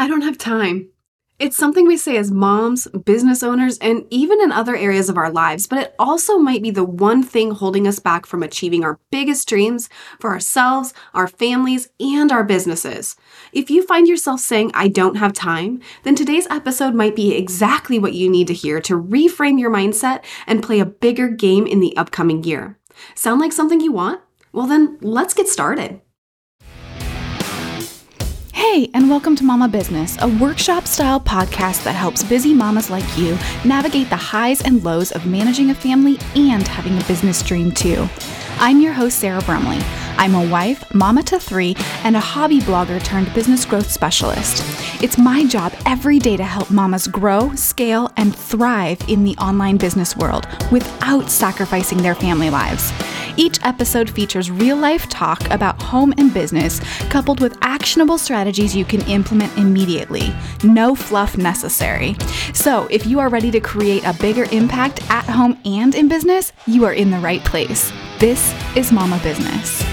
I 0.00 0.08
don't 0.08 0.22
have 0.22 0.38
time. 0.38 0.88
It's 1.38 1.58
something 1.58 1.86
we 1.86 1.98
say 1.98 2.16
as 2.16 2.30
moms, 2.30 2.88
business 3.04 3.42
owners, 3.42 3.76
and 3.80 4.06
even 4.08 4.40
in 4.40 4.50
other 4.50 4.74
areas 4.74 5.10
of 5.10 5.18
our 5.18 5.30
lives, 5.30 5.66
but 5.66 5.78
it 5.78 5.94
also 5.98 6.38
might 6.38 6.62
be 6.62 6.70
the 6.70 6.84
one 6.84 7.22
thing 7.22 7.50
holding 7.50 7.86
us 7.86 7.98
back 7.98 8.24
from 8.24 8.42
achieving 8.42 8.82
our 8.82 8.98
biggest 9.10 9.46
dreams 9.46 9.90
for 10.18 10.30
ourselves, 10.30 10.94
our 11.12 11.28
families, 11.28 11.90
and 12.00 12.32
our 12.32 12.42
businesses. 12.42 13.14
If 13.52 13.68
you 13.68 13.86
find 13.86 14.08
yourself 14.08 14.40
saying, 14.40 14.70
I 14.72 14.88
don't 14.88 15.16
have 15.16 15.34
time, 15.34 15.82
then 16.02 16.14
today's 16.14 16.46
episode 16.46 16.94
might 16.94 17.14
be 17.14 17.36
exactly 17.36 17.98
what 17.98 18.14
you 18.14 18.30
need 18.30 18.46
to 18.46 18.54
hear 18.54 18.80
to 18.80 18.98
reframe 18.98 19.60
your 19.60 19.70
mindset 19.70 20.24
and 20.46 20.62
play 20.62 20.80
a 20.80 20.86
bigger 20.86 21.28
game 21.28 21.66
in 21.66 21.80
the 21.80 21.94
upcoming 21.98 22.42
year. 22.42 22.78
Sound 23.14 23.38
like 23.38 23.52
something 23.52 23.82
you 23.82 23.92
want? 23.92 24.22
Well, 24.50 24.66
then 24.66 24.96
let's 25.02 25.34
get 25.34 25.46
started. 25.46 26.00
Hey, 28.72 28.88
and 28.94 29.10
welcome 29.10 29.34
to 29.34 29.42
Mama 29.42 29.66
Business, 29.66 30.16
a 30.20 30.28
workshop 30.28 30.86
style 30.86 31.18
podcast 31.18 31.82
that 31.82 31.96
helps 31.96 32.22
busy 32.22 32.54
mamas 32.54 32.88
like 32.88 33.18
you 33.18 33.36
navigate 33.64 34.08
the 34.10 34.16
highs 34.16 34.62
and 34.62 34.84
lows 34.84 35.10
of 35.10 35.26
managing 35.26 35.70
a 35.70 35.74
family 35.74 36.18
and 36.36 36.68
having 36.68 36.96
a 36.96 37.04
business 37.06 37.42
dream 37.42 37.72
too. 37.72 38.08
I'm 38.60 38.80
your 38.80 38.92
host, 38.92 39.18
Sarah 39.18 39.42
Brumley. 39.42 39.80
I'm 40.18 40.36
a 40.36 40.48
wife, 40.48 40.84
mama 40.94 41.24
to 41.24 41.40
three, 41.40 41.74
and 42.04 42.14
a 42.14 42.20
hobby 42.20 42.60
blogger 42.60 43.02
turned 43.02 43.34
business 43.34 43.64
growth 43.64 43.90
specialist. 43.90 44.62
It's 45.02 45.18
my 45.18 45.44
job 45.46 45.74
every 45.84 46.20
day 46.20 46.36
to 46.36 46.44
help 46.44 46.70
mamas 46.70 47.08
grow, 47.08 47.52
scale, 47.56 48.12
and 48.16 48.36
thrive 48.36 49.00
in 49.08 49.24
the 49.24 49.36
online 49.38 49.78
business 49.78 50.16
world 50.16 50.46
without 50.70 51.28
sacrificing 51.28 51.98
their 51.98 52.14
family 52.14 52.50
lives. 52.50 52.92
Each 53.40 53.58
episode 53.62 54.10
features 54.10 54.50
real 54.50 54.76
life 54.76 55.08
talk 55.08 55.48
about 55.48 55.80
home 55.80 56.12
and 56.18 56.32
business, 56.32 56.78
coupled 57.08 57.40
with 57.40 57.56
actionable 57.62 58.18
strategies 58.18 58.76
you 58.76 58.84
can 58.84 59.00
implement 59.08 59.56
immediately. 59.56 60.30
No 60.62 60.94
fluff 60.94 61.38
necessary. 61.38 62.16
So, 62.52 62.86
if 62.90 63.06
you 63.06 63.18
are 63.18 63.30
ready 63.30 63.50
to 63.52 63.58
create 63.58 64.04
a 64.04 64.12
bigger 64.12 64.44
impact 64.52 65.10
at 65.10 65.24
home 65.24 65.58
and 65.64 65.94
in 65.94 66.06
business, 66.06 66.52
you 66.66 66.84
are 66.84 66.92
in 66.92 67.10
the 67.10 67.18
right 67.20 67.42
place. 67.42 67.90
This 68.18 68.54
is 68.76 68.92
Mama 68.92 69.18
Business. 69.22 69.89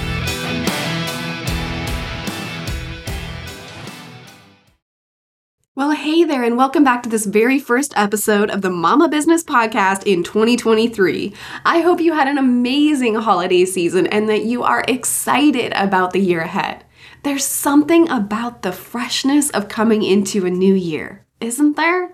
Well, 5.77 5.91
hey 5.91 6.23
there, 6.23 6.41
and 6.41 6.57
welcome 6.57 6.83
back 6.83 7.03
to 7.03 7.09
this 7.09 7.27
very 7.27 7.59
first 7.59 7.93
episode 7.95 8.49
of 8.49 8.63
the 8.63 8.69
Mama 8.71 9.07
Business 9.09 9.43
Podcast 9.43 10.11
in 10.11 10.23
2023. 10.23 11.31
I 11.65 11.81
hope 11.81 12.01
you 12.01 12.13
had 12.13 12.27
an 12.27 12.39
amazing 12.39 13.13
holiday 13.13 13.63
season 13.63 14.07
and 14.07 14.27
that 14.27 14.43
you 14.43 14.63
are 14.63 14.83
excited 14.87 15.71
about 15.75 16.13
the 16.13 16.19
year 16.19 16.41
ahead. 16.41 16.83
There's 17.21 17.45
something 17.45 18.09
about 18.09 18.63
the 18.63 18.71
freshness 18.71 19.51
of 19.51 19.69
coming 19.69 20.01
into 20.01 20.47
a 20.47 20.49
new 20.49 20.73
year, 20.73 21.23
isn't 21.41 21.77
there? 21.77 22.11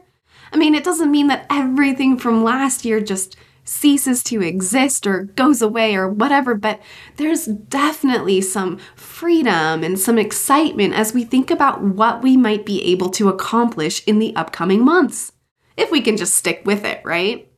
I 0.51 0.57
mean, 0.57 0.75
it 0.75 0.83
doesn't 0.83 1.09
mean 1.09 1.27
that 1.27 1.45
everything 1.49 2.17
from 2.17 2.43
last 2.43 2.83
year 2.83 2.99
just 2.99 3.37
ceases 3.63 4.23
to 4.23 4.41
exist 4.41 5.07
or 5.07 5.23
goes 5.35 5.61
away 5.61 5.95
or 5.95 6.09
whatever, 6.09 6.55
but 6.55 6.81
there's 7.17 7.45
definitely 7.45 8.41
some 8.41 8.77
freedom 8.95 9.83
and 9.83 9.99
some 9.99 10.17
excitement 10.17 10.93
as 10.93 11.13
we 11.13 11.23
think 11.23 11.49
about 11.49 11.81
what 11.81 12.21
we 12.21 12.35
might 12.35 12.65
be 12.65 12.83
able 12.83 13.09
to 13.09 13.29
accomplish 13.29 14.03
in 14.05 14.19
the 14.19 14.35
upcoming 14.35 14.83
months. 14.83 15.31
If 15.77 15.91
we 15.91 16.01
can 16.01 16.17
just 16.17 16.35
stick 16.35 16.61
with 16.65 16.85
it, 16.85 17.01
right? 17.03 17.49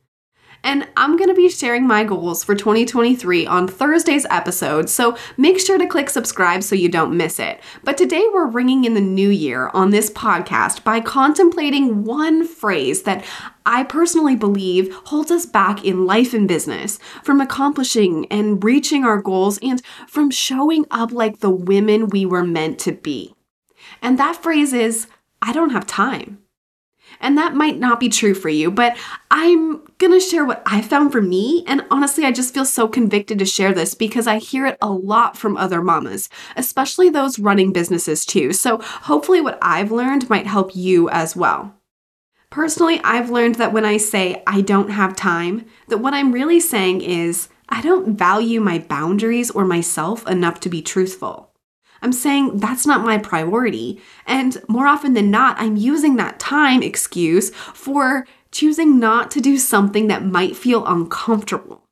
And 0.66 0.88
I'm 0.96 1.16
going 1.16 1.28
to 1.28 1.34
be 1.34 1.48
sharing 1.48 1.86
my 1.86 2.02
goals 2.02 2.42
for 2.42 2.56
2023 2.56 3.46
on 3.46 3.68
Thursday's 3.68 4.26
episode, 4.30 4.90
so 4.90 5.16
make 5.36 5.60
sure 5.60 5.78
to 5.78 5.86
click 5.86 6.10
subscribe 6.10 6.64
so 6.64 6.74
you 6.74 6.88
don't 6.88 7.16
miss 7.16 7.38
it. 7.38 7.60
But 7.84 7.96
today 7.96 8.26
we're 8.32 8.48
ringing 8.48 8.84
in 8.84 8.94
the 8.94 9.00
new 9.00 9.28
year 9.28 9.70
on 9.74 9.90
this 9.90 10.10
podcast 10.10 10.82
by 10.82 10.98
contemplating 10.98 12.02
one 12.02 12.44
phrase 12.44 13.04
that 13.04 13.24
I 13.64 13.84
personally 13.84 14.34
believe 14.34 14.92
holds 15.04 15.30
us 15.30 15.46
back 15.46 15.84
in 15.84 16.04
life 16.04 16.34
and 16.34 16.48
business 16.48 16.98
from 17.22 17.40
accomplishing 17.40 18.26
and 18.26 18.64
reaching 18.64 19.04
our 19.04 19.22
goals 19.22 19.60
and 19.62 19.80
from 20.08 20.32
showing 20.32 20.84
up 20.90 21.12
like 21.12 21.38
the 21.38 21.48
women 21.48 22.08
we 22.08 22.26
were 22.26 22.44
meant 22.44 22.80
to 22.80 22.90
be. 22.90 23.36
And 24.02 24.18
that 24.18 24.42
phrase 24.42 24.72
is, 24.72 25.06
I 25.40 25.52
don't 25.52 25.70
have 25.70 25.86
time. 25.86 26.42
And 27.20 27.36
that 27.38 27.54
might 27.54 27.78
not 27.78 28.00
be 28.00 28.08
true 28.08 28.34
for 28.34 28.48
you, 28.48 28.70
but 28.70 28.96
I'm 29.30 29.80
gonna 29.98 30.20
share 30.20 30.44
what 30.44 30.62
I 30.66 30.82
found 30.82 31.12
for 31.12 31.22
me. 31.22 31.64
And 31.66 31.84
honestly, 31.90 32.24
I 32.24 32.32
just 32.32 32.54
feel 32.54 32.64
so 32.64 32.88
convicted 32.88 33.38
to 33.38 33.46
share 33.46 33.72
this 33.72 33.94
because 33.94 34.26
I 34.26 34.38
hear 34.38 34.66
it 34.66 34.78
a 34.80 34.90
lot 34.90 35.36
from 35.36 35.56
other 35.56 35.82
mamas, 35.82 36.28
especially 36.56 37.08
those 37.08 37.38
running 37.38 37.72
businesses 37.72 38.24
too. 38.24 38.52
So 38.52 38.78
hopefully, 38.82 39.40
what 39.40 39.58
I've 39.62 39.92
learned 39.92 40.30
might 40.30 40.46
help 40.46 40.74
you 40.76 41.08
as 41.10 41.36
well. 41.36 41.74
Personally, 42.50 43.00
I've 43.02 43.30
learned 43.30 43.56
that 43.56 43.72
when 43.72 43.84
I 43.84 43.96
say 43.96 44.42
I 44.46 44.60
don't 44.60 44.90
have 44.90 45.16
time, 45.16 45.66
that 45.88 45.98
what 45.98 46.14
I'm 46.14 46.32
really 46.32 46.60
saying 46.60 47.00
is 47.00 47.48
I 47.68 47.82
don't 47.82 48.16
value 48.16 48.60
my 48.60 48.78
boundaries 48.78 49.50
or 49.50 49.64
myself 49.64 50.26
enough 50.28 50.60
to 50.60 50.68
be 50.68 50.80
truthful. 50.80 51.45
I'm 52.02 52.12
saying 52.12 52.58
that's 52.58 52.86
not 52.86 53.04
my 53.04 53.18
priority. 53.18 54.00
And 54.26 54.62
more 54.68 54.86
often 54.86 55.14
than 55.14 55.30
not, 55.30 55.56
I'm 55.58 55.76
using 55.76 56.16
that 56.16 56.38
time 56.38 56.82
excuse 56.82 57.50
for 57.50 58.26
choosing 58.50 58.98
not 58.98 59.30
to 59.32 59.40
do 59.40 59.58
something 59.58 60.06
that 60.06 60.24
might 60.24 60.56
feel 60.56 60.86
uncomfortable. 60.86 61.82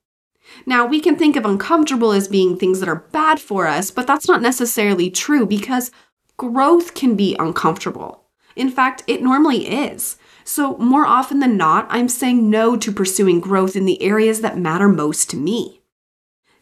Now, 0.66 0.87
we 0.87 1.00
can 1.00 1.16
think 1.16 1.37
of 1.37 1.44
uncomfortable 1.44 2.12
as 2.12 2.28
being 2.28 2.56
things 2.56 2.81
that 2.81 2.88
are 2.88 3.06
bad 3.12 3.41
for 3.41 3.66
us, 3.66 3.91
but 3.91 4.06
that's 4.06 4.28
not 4.28 4.43
necessarily 4.43 5.10
true 5.10 5.47
because 5.47 5.91
growth 6.37 6.94
can 6.94 7.16
be 7.16 7.37
uncomfortable. 7.38 8.25
In 8.56 8.70
fact, 8.70 9.03
it 9.06 9.22
normally 9.22 9.66
is. 9.66 10.16
So, 10.44 10.76
more 10.76 11.06
often 11.06 11.41
than 11.41 11.56
not, 11.56 11.87
I'm 11.88 12.09
saying 12.09 12.50
no 12.50 12.76
to 12.76 12.93
pursuing 12.93 13.41
growth 13.41 13.75
in 13.75 13.87
the 13.87 14.00
areas 14.03 14.43
that 14.43 14.59
matter 14.59 14.88
most 14.88 15.31
to 15.31 15.37
me. 15.37 15.81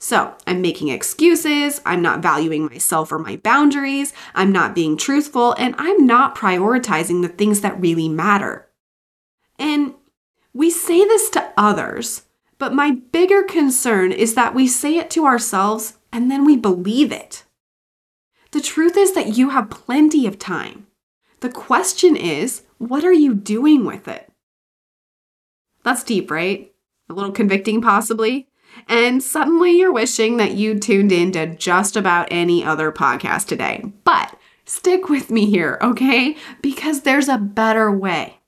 So 0.03 0.35
I'm 0.49 0.61
making 0.61 0.89
excuses, 0.89 1.81
I'm 1.87 2.03
not 2.03 2.19
valuing 2.19 2.65
myself 2.67 3.13
or 3.13 3.21
my 3.21 3.37
boundaries, 3.37 4.13
I'm 4.35 4.51
not 4.51 4.75
being 4.75 4.97
truthful, 4.97 5.53
and 5.53 5.77
I'm 5.79 6.05
not 6.05 6.35
prioritizing 6.35 7.23
the 7.23 7.29
things 7.29 7.61
that 7.61 7.81
really 7.81 8.09
matter. 8.09 8.69
And 9.61 9.95
we 10.53 10.71
say 10.71 11.05
this 11.05 11.31
to 11.31 11.53
others, 11.57 12.23
but 12.59 12.75
my 12.75 12.91
bigger 12.91 13.45
concern 13.45 14.11
is 14.11 14.35
that 14.35 14.57
we 14.57 14.67
say 14.67 14.97
it 14.97 15.09
to 15.11 15.25
ourselves 15.25 15.99
and 16.13 16.29
then 16.29 16.45
we 16.45 16.57
believe 16.57 17.13
it. 17.13 17.45
The 18.51 18.61
truth 18.61 18.97
is 18.97 19.13
that 19.13 19.39
you 19.39 19.51
have 19.51 19.71
plenty 19.71 20.27
of 20.27 20.37
time. 20.37 20.89
The 21.39 21.49
question 21.49 22.17
is, 22.17 22.63
what 22.79 23.05
are 23.05 23.13
you 23.13 23.35
doing 23.35 23.85
with 23.85 24.09
it? 24.09 24.33
That's 25.85 26.03
deep, 26.03 26.29
right? 26.29 26.75
A 27.09 27.13
little 27.15 27.31
convicting, 27.31 27.81
possibly 27.81 28.49
and 28.89 29.23
suddenly 29.23 29.73
you're 29.73 29.93
wishing 29.93 30.37
that 30.37 30.53
you 30.53 30.79
tuned 30.79 31.13
in 31.13 31.33
to 31.33 31.55
just 31.55 31.97
about 31.97 32.29
any 32.31 32.65
other 32.65 32.93
podcast 32.93 33.47
today. 33.47 33.85
But 34.05 34.37
stick 34.65 35.09
with 35.09 35.31
me 35.31 35.51
here, 35.51 35.79
okay? 35.83 36.37
Because 36.61 37.03
there's 37.03 37.29
a 37.29 37.39
better 37.39 37.91
way. 37.91 38.39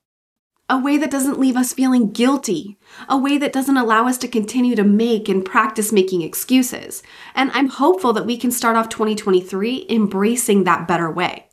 A 0.70 0.78
way 0.78 0.96
that 0.96 1.10
doesn't 1.10 1.38
leave 1.38 1.56
us 1.56 1.74
feeling 1.74 2.10
guilty. 2.10 2.78
A 3.06 3.18
way 3.18 3.36
that 3.36 3.52
doesn't 3.52 3.76
allow 3.76 4.08
us 4.08 4.16
to 4.18 4.28
continue 4.28 4.74
to 4.76 4.84
make 4.84 5.28
and 5.28 5.44
practice 5.44 5.92
making 5.92 6.22
excuses. 6.22 7.02
And 7.34 7.50
I'm 7.52 7.68
hopeful 7.68 8.14
that 8.14 8.24
we 8.24 8.38
can 8.38 8.50
start 8.50 8.76
off 8.76 8.88
2023 8.88 9.86
embracing 9.90 10.64
that 10.64 10.88
better 10.88 11.10
way. 11.10 11.48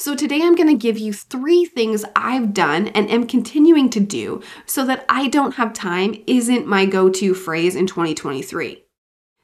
So, 0.00 0.14
today 0.14 0.40
I'm 0.42 0.54
going 0.54 0.70
to 0.70 0.82
give 0.82 0.96
you 0.96 1.12
three 1.12 1.66
things 1.66 2.06
I've 2.16 2.54
done 2.54 2.88
and 2.88 3.10
am 3.10 3.26
continuing 3.26 3.90
to 3.90 4.00
do 4.00 4.40
so 4.64 4.86
that 4.86 5.04
I 5.10 5.28
don't 5.28 5.56
have 5.56 5.74
time 5.74 6.14
isn't 6.26 6.66
my 6.66 6.86
go 6.86 7.10
to 7.10 7.34
phrase 7.34 7.76
in 7.76 7.86
2023. 7.86 8.82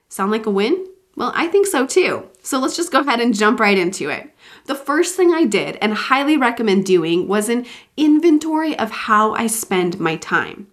Sound 0.08 0.30
like 0.30 0.46
a 0.46 0.50
win? 0.50 0.86
Well, 1.14 1.30
I 1.34 1.48
think 1.48 1.66
so 1.66 1.86
too. 1.86 2.30
So, 2.42 2.58
let's 2.58 2.74
just 2.74 2.90
go 2.90 3.00
ahead 3.00 3.20
and 3.20 3.34
jump 3.34 3.60
right 3.60 3.76
into 3.76 4.08
it. 4.08 4.34
The 4.64 4.74
first 4.74 5.14
thing 5.14 5.34
I 5.34 5.44
did 5.44 5.76
and 5.82 5.92
highly 5.92 6.38
recommend 6.38 6.86
doing 6.86 7.28
was 7.28 7.50
an 7.50 7.66
inventory 7.98 8.78
of 8.78 8.90
how 8.90 9.34
I 9.34 9.48
spend 9.48 10.00
my 10.00 10.16
time. 10.16 10.68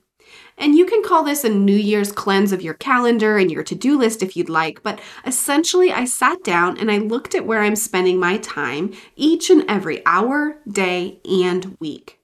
And 0.58 0.76
you 0.76 0.86
can 0.86 1.04
call 1.04 1.24
this 1.24 1.44
a 1.44 1.50
New 1.50 1.76
Year's 1.76 2.12
cleanse 2.12 2.52
of 2.52 2.62
your 2.62 2.76
calendar 2.76 3.38
and 3.38 3.52
your 3.52 3.64
to 3.64 3.76
do 3.76 3.98
list 3.98 4.24
if 4.24 4.38
you'd 4.38 4.50
like, 4.50 4.84
but 4.84 5.00
essentially, 5.26 5.92
I 5.92 6.06
sat 6.06 6.44
down 6.44 6.78
and 6.78 6.92
I 6.92 6.98
looked 7.00 7.36
at 7.36 7.46
where 7.46 7.62
I'm 7.62 7.76
spending 7.76 8.20
my 8.20 8.38
time 8.38 8.94
each 9.16 9.50
and 9.50 9.66
every 9.68 10.06
hour, 10.06 10.58
day, 10.70 11.20
and 11.26 11.76
week. 11.80 12.23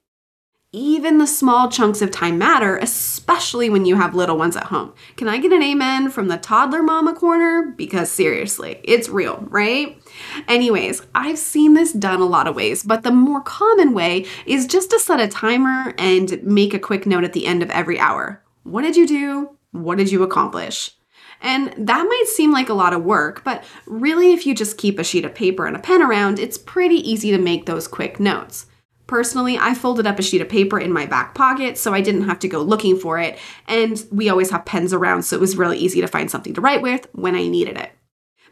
Even 0.72 1.18
the 1.18 1.26
small 1.26 1.68
chunks 1.68 2.00
of 2.00 2.12
time 2.12 2.38
matter, 2.38 2.76
especially 2.76 3.68
when 3.68 3.86
you 3.86 3.96
have 3.96 4.14
little 4.14 4.38
ones 4.38 4.54
at 4.54 4.66
home. 4.66 4.92
Can 5.16 5.26
I 5.26 5.38
get 5.38 5.52
an 5.52 5.64
amen 5.64 6.10
from 6.10 6.28
the 6.28 6.36
toddler 6.36 6.80
mama 6.80 7.12
corner? 7.12 7.74
Because 7.76 8.08
seriously, 8.08 8.78
it's 8.84 9.08
real, 9.08 9.44
right? 9.48 10.00
Anyways, 10.46 11.02
I've 11.12 11.38
seen 11.38 11.74
this 11.74 11.92
done 11.92 12.20
a 12.20 12.24
lot 12.24 12.46
of 12.46 12.54
ways, 12.54 12.84
but 12.84 13.02
the 13.02 13.10
more 13.10 13.40
common 13.40 13.94
way 13.94 14.26
is 14.46 14.68
just 14.68 14.90
to 14.90 15.00
set 15.00 15.18
a 15.18 15.26
timer 15.26 15.92
and 15.98 16.40
make 16.44 16.72
a 16.72 16.78
quick 16.78 17.04
note 17.04 17.24
at 17.24 17.32
the 17.32 17.46
end 17.46 17.64
of 17.64 17.70
every 17.70 17.98
hour. 17.98 18.40
What 18.62 18.82
did 18.82 18.96
you 18.96 19.08
do? 19.08 19.56
What 19.72 19.98
did 19.98 20.12
you 20.12 20.22
accomplish? 20.22 20.92
And 21.40 21.74
that 21.78 22.04
might 22.04 22.26
seem 22.28 22.52
like 22.52 22.68
a 22.68 22.74
lot 22.74 22.92
of 22.92 23.02
work, 23.02 23.42
but 23.42 23.64
really, 23.86 24.34
if 24.34 24.46
you 24.46 24.54
just 24.54 24.78
keep 24.78 25.00
a 25.00 25.04
sheet 25.04 25.24
of 25.24 25.34
paper 25.34 25.66
and 25.66 25.74
a 25.74 25.80
pen 25.80 26.00
around, 26.00 26.38
it's 26.38 26.58
pretty 26.58 26.96
easy 27.10 27.32
to 27.32 27.38
make 27.38 27.66
those 27.66 27.88
quick 27.88 28.20
notes. 28.20 28.66
Personally, 29.10 29.58
I 29.58 29.74
folded 29.74 30.06
up 30.06 30.20
a 30.20 30.22
sheet 30.22 30.40
of 30.40 30.48
paper 30.48 30.78
in 30.78 30.92
my 30.92 31.04
back 31.04 31.34
pocket 31.34 31.76
so 31.76 31.92
I 31.92 32.00
didn't 32.00 32.28
have 32.28 32.38
to 32.38 32.48
go 32.48 32.62
looking 32.62 32.96
for 32.96 33.18
it, 33.18 33.40
and 33.66 34.00
we 34.12 34.28
always 34.28 34.50
have 34.50 34.64
pens 34.64 34.92
around, 34.92 35.24
so 35.24 35.34
it 35.34 35.40
was 35.40 35.56
really 35.56 35.78
easy 35.78 36.00
to 36.00 36.06
find 36.06 36.30
something 36.30 36.54
to 36.54 36.60
write 36.60 36.80
with 36.80 37.08
when 37.10 37.34
I 37.34 37.48
needed 37.48 37.76
it. 37.76 37.90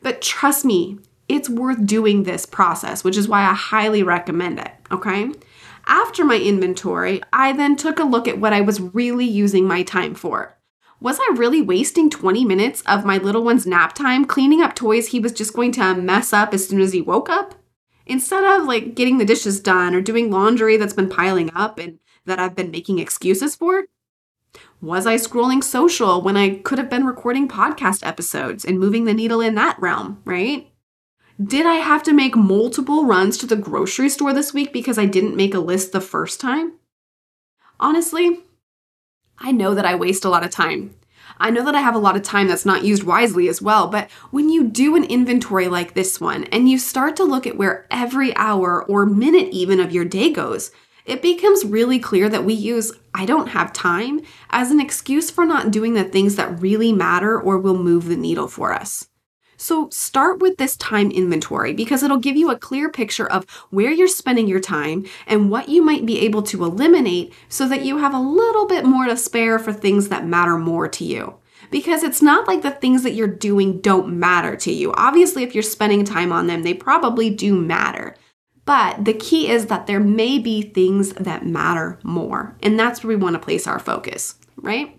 But 0.02 0.20
trust 0.20 0.64
me, 0.64 0.98
it's 1.28 1.48
worth 1.48 1.86
doing 1.86 2.24
this 2.24 2.44
process, 2.44 3.04
which 3.04 3.16
is 3.16 3.28
why 3.28 3.42
I 3.42 3.54
highly 3.54 4.02
recommend 4.02 4.58
it, 4.58 4.72
okay? 4.90 5.30
After 5.86 6.24
my 6.24 6.38
inventory, 6.38 7.22
I 7.32 7.52
then 7.52 7.76
took 7.76 8.00
a 8.00 8.04
look 8.04 8.26
at 8.26 8.40
what 8.40 8.52
I 8.52 8.60
was 8.60 8.80
really 8.80 9.26
using 9.26 9.64
my 9.64 9.84
time 9.84 10.16
for. 10.16 10.58
Was 11.00 11.20
I 11.20 11.34
really 11.36 11.62
wasting 11.62 12.10
20 12.10 12.44
minutes 12.44 12.82
of 12.84 13.04
my 13.04 13.18
little 13.18 13.44
one's 13.44 13.64
nap 13.64 13.94
time 13.94 14.24
cleaning 14.24 14.60
up 14.60 14.74
toys 14.74 15.06
he 15.06 15.20
was 15.20 15.30
just 15.30 15.54
going 15.54 15.70
to 15.72 15.94
mess 15.94 16.32
up 16.32 16.52
as 16.52 16.66
soon 16.66 16.80
as 16.80 16.92
he 16.92 17.00
woke 17.00 17.28
up? 17.28 17.54
Instead 18.08 18.42
of 18.42 18.66
like 18.66 18.94
getting 18.94 19.18
the 19.18 19.24
dishes 19.24 19.60
done 19.60 19.94
or 19.94 20.00
doing 20.00 20.30
laundry 20.30 20.76
that's 20.76 20.94
been 20.94 21.08
piling 21.08 21.50
up 21.54 21.78
and 21.78 21.98
that 22.24 22.38
I've 22.38 22.56
been 22.56 22.70
making 22.70 22.98
excuses 22.98 23.54
for? 23.54 23.84
Was 24.80 25.06
I 25.06 25.16
scrolling 25.16 25.62
social 25.62 26.22
when 26.22 26.36
I 26.36 26.56
could 26.58 26.78
have 26.78 26.88
been 26.88 27.04
recording 27.04 27.48
podcast 27.48 28.06
episodes 28.06 28.64
and 28.64 28.78
moving 28.78 29.04
the 29.04 29.14
needle 29.14 29.40
in 29.40 29.54
that 29.56 29.78
realm, 29.78 30.22
right? 30.24 30.70
Did 31.42 31.66
I 31.66 31.74
have 31.74 32.02
to 32.04 32.12
make 32.12 32.34
multiple 32.34 33.04
runs 33.04 33.38
to 33.38 33.46
the 33.46 33.56
grocery 33.56 34.08
store 34.08 34.32
this 34.32 34.54
week 34.54 34.72
because 34.72 34.98
I 34.98 35.06
didn't 35.06 35.36
make 35.36 35.54
a 35.54 35.60
list 35.60 35.92
the 35.92 36.00
first 36.00 36.40
time? 36.40 36.74
Honestly, 37.78 38.40
I 39.38 39.52
know 39.52 39.74
that 39.74 39.86
I 39.86 39.94
waste 39.94 40.24
a 40.24 40.30
lot 40.30 40.44
of 40.44 40.50
time. 40.50 40.94
I 41.40 41.50
know 41.50 41.64
that 41.64 41.74
I 41.74 41.80
have 41.80 41.94
a 41.94 41.98
lot 41.98 42.16
of 42.16 42.22
time 42.22 42.48
that's 42.48 42.66
not 42.66 42.84
used 42.84 43.02
wisely 43.02 43.48
as 43.48 43.62
well, 43.62 43.88
but 43.88 44.10
when 44.30 44.48
you 44.48 44.64
do 44.64 44.96
an 44.96 45.04
inventory 45.04 45.68
like 45.68 45.94
this 45.94 46.20
one 46.20 46.44
and 46.44 46.68
you 46.68 46.78
start 46.78 47.16
to 47.16 47.24
look 47.24 47.46
at 47.46 47.56
where 47.56 47.86
every 47.90 48.34
hour 48.36 48.84
or 48.84 49.06
minute 49.06 49.48
even 49.50 49.80
of 49.80 49.92
your 49.92 50.04
day 50.04 50.30
goes, 50.30 50.70
it 51.04 51.22
becomes 51.22 51.64
really 51.64 51.98
clear 51.98 52.28
that 52.28 52.44
we 52.44 52.54
use 52.54 52.92
I 53.14 53.24
don't 53.24 53.48
have 53.48 53.72
time 53.72 54.20
as 54.50 54.70
an 54.70 54.78
excuse 54.78 55.30
for 55.30 55.44
not 55.44 55.70
doing 55.70 55.94
the 55.94 56.04
things 56.04 56.36
that 56.36 56.60
really 56.60 56.92
matter 56.92 57.40
or 57.40 57.58
will 57.58 57.78
move 57.78 58.06
the 58.06 58.16
needle 58.16 58.46
for 58.46 58.72
us. 58.72 59.07
So 59.58 59.90
start 59.90 60.38
with 60.38 60.56
this 60.56 60.76
time 60.76 61.10
inventory 61.10 61.74
because 61.74 62.02
it'll 62.02 62.16
give 62.16 62.36
you 62.36 62.50
a 62.50 62.58
clear 62.58 62.88
picture 62.88 63.30
of 63.30 63.44
where 63.70 63.90
you're 63.90 64.08
spending 64.08 64.46
your 64.46 64.60
time 64.60 65.04
and 65.26 65.50
what 65.50 65.68
you 65.68 65.82
might 65.82 66.06
be 66.06 66.20
able 66.20 66.42
to 66.44 66.64
eliminate 66.64 67.34
so 67.48 67.68
that 67.68 67.84
you 67.84 67.98
have 67.98 68.14
a 68.14 68.20
little 68.20 68.66
bit 68.66 68.86
more 68.86 69.06
to 69.06 69.16
spare 69.16 69.58
for 69.58 69.72
things 69.72 70.08
that 70.08 70.26
matter 70.26 70.56
more 70.56 70.88
to 70.88 71.04
you. 71.04 71.34
Because 71.70 72.02
it's 72.02 72.22
not 72.22 72.46
like 72.46 72.62
the 72.62 72.70
things 72.70 73.02
that 73.02 73.12
you're 73.14 73.26
doing 73.26 73.80
don't 73.80 74.18
matter 74.18 74.56
to 74.56 74.72
you. 74.72 74.92
Obviously, 74.94 75.42
if 75.42 75.54
you're 75.54 75.62
spending 75.62 76.04
time 76.04 76.32
on 76.32 76.46
them, 76.46 76.62
they 76.62 76.72
probably 76.72 77.28
do 77.28 77.54
matter. 77.60 78.14
But 78.64 79.04
the 79.04 79.14
key 79.14 79.50
is 79.50 79.66
that 79.66 79.86
there 79.86 80.00
may 80.00 80.38
be 80.38 80.62
things 80.62 81.12
that 81.14 81.44
matter 81.44 81.98
more. 82.02 82.56
And 82.62 82.78
that's 82.78 83.02
where 83.02 83.08
we 83.08 83.22
want 83.22 83.34
to 83.34 83.40
place 83.40 83.66
our 83.66 83.78
focus, 83.78 84.36
right? 84.56 84.97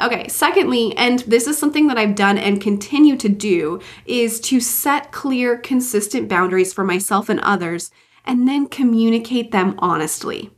Okay, 0.00 0.28
secondly, 0.28 0.96
and 0.96 1.20
this 1.20 1.48
is 1.48 1.58
something 1.58 1.88
that 1.88 1.98
I've 1.98 2.14
done 2.14 2.38
and 2.38 2.60
continue 2.60 3.16
to 3.16 3.28
do, 3.28 3.80
is 4.06 4.38
to 4.42 4.60
set 4.60 5.10
clear, 5.10 5.58
consistent 5.58 6.28
boundaries 6.28 6.72
for 6.72 6.84
myself 6.84 7.28
and 7.28 7.40
others 7.40 7.90
and 8.24 8.46
then 8.46 8.68
communicate 8.68 9.50
them 9.50 9.74
honestly. 9.78 10.50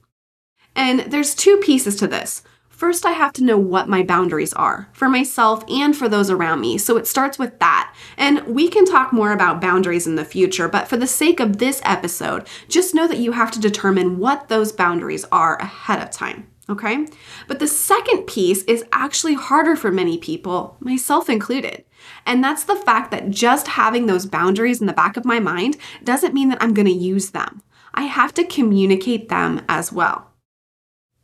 And 0.77 1.01
there's 1.01 1.35
two 1.35 1.57
pieces 1.59 1.97
to 1.97 2.07
this. 2.07 2.43
First, 2.69 3.05
I 3.05 3.13
have 3.13 3.33
to 3.35 3.45
know 3.45 3.59
what 3.59 3.89
my 3.89 4.03
boundaries 4.03 4.55
are 4.55 4.89
for 4.93 5.09
myself 5.09 5.63
and 5.69 5.97
for 5.97 6.09
those 6.09 6.31
around 6.31 6.61
me. 6.61 6.79
So 6.79 6.97
it 6.97 7.07
starts 7.07 7.39
with 7.39 7.59
that. 7.59 7.95
And 8.17 8.41
we 8.47 8.69
can 8.69 8.87
talk 8.87 9.13
more 9.13 9.33
about 9.33 9.61
boundaries 9.61 10.07
in 10.07 10.17
the 10.17 10.25
future, 10.25 10.69
but 10.69 10.89
for 10.89 10.97
the 10.97 11.07
sake 11.07 11.41
of 11.41 11.59
this 11.59 11.81
episode, 11.85 12.47
just 12.69 12.95
know 12.95 13.07
that 13.07 13.19
you 13.19 13.33
have 13.33 13.51
to 13.53 13.61
determine 13.61 14.19
what 14.19 14.49
those 14.49 14.73
boundaries 14.73 15.27
are 15.31 15.57
ahead 15.59 16.03
of 16.03 16.11
time 16.11 16.50
okay? 16.71 17.07
But 17.49 17.59
the 17.59 17.67
second 17.67 18.27
piece 18.27 18.63
is 18.65 18.85
actually 18.93 19.35
harder 19.35 19.77
for 19.77 19.91
many 19.91 20.19
people, 20.19 20.77
myself 20.81 21.29
included. 21.29 21.85
And 22.25 22.43
that's 22.43 22.65
the 22.65 22.77
fact 22.77 23.11
that 23.11 23.31
just 23.31 23.69
having 23.69 24.07
those 24.07 24.27
boundaries 24.27 24.81
in 24.81 24.87
the 24.87 24.93
back 24.93 25.17
of 25.17 25.25
my 25.25 25.41
mind 25.41 25.77
doesn't 26.03 26.35
mean 26.35 26.49
that 26.49 26.63
I'm 26.63 26.75
gonna 26.75 26.91
use 26.91 27.31
them. 27.31 27.63
I 27.93 28.03
have 28.03 28.33
to 28.35 28.45
communicate 28.45 29.29
them 29.29 29.63
as 29.69 29.93
well. 29.93 30.31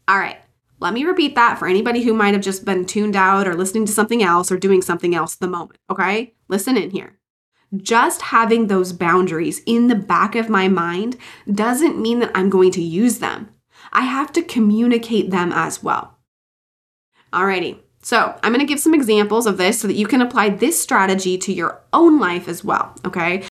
All 0.09 0.19
right, 0.19 0.39
let 0.79 0.93
me 0.93 1.05
repeat 1.05 1.35
that 1.35 1.59
for 1.59 1.67
anybody 1.67 2.03
who 2.03 2.13
might 2.13 2.35
have 2.35 2.43
just 2.43 2.65
been 2.65 2.85
tuned 2.85 3.17
out 3.17 3.49
or 3.49 3.55
listening 3.55 3.87
to 3.87 3.93
something 3.93 4.23
else 4.23 4.53
or 4.53 4.59
doing 4.59 4.83
something 4.83 5.15
else 5.15 5.35
at 5.35 5.41
the 5.41 5.49
moment, 5.49 5.79
okay? 5.91 6.35
Listen 6.49 6.77
in 6.77 6.91
here. 6.91 7.19
Just 7.77 8.23
having 8.23 8.67
those 8.67 8.93
boundaries 8.93 9.61
in 9.67 9.89
the 9.89 9.95
back 9.95 10.35
of 10.35 10.49
my 10.49 10.69
mind 10.69 11.17
doesn't 11.53 12.01
mean 12.01 12.21
that 12.21 12.31
I'm 12.35 12.51
going 12.51 12.71
to 12.73 12.83
use 12.83 13.19
them. 13.19 13.49
I 13.97 14.03
have 14.03 14.31
to 14.33 14.43
communicate 14.43 15.31
them 15.31 15.53
as 15.53 15.83
well. 15.83 16.19
Alrighty, 17.33 17.79
so 18.03 18.39
I'm 18.43 18.53
gonna 18.53 18.67
give 18.67 18.79
some 18.79 18.93
examples 18.93 19.47
of 19.47 19.57
this 19.57 19.81
so 19.81 19.89
that 19.89 19.97
you 19.97 20.07
can 20.07 20.21
apply 20.21 20.51
this 20.51 20.81
strategy 20.81 21.39
to 21.39 21.53
your 21.53 21.81
own 21.95 22.21
life 22.21 22.47
as 22.47 22.63
well, 22.63 22.95
okay? 23.07 23.49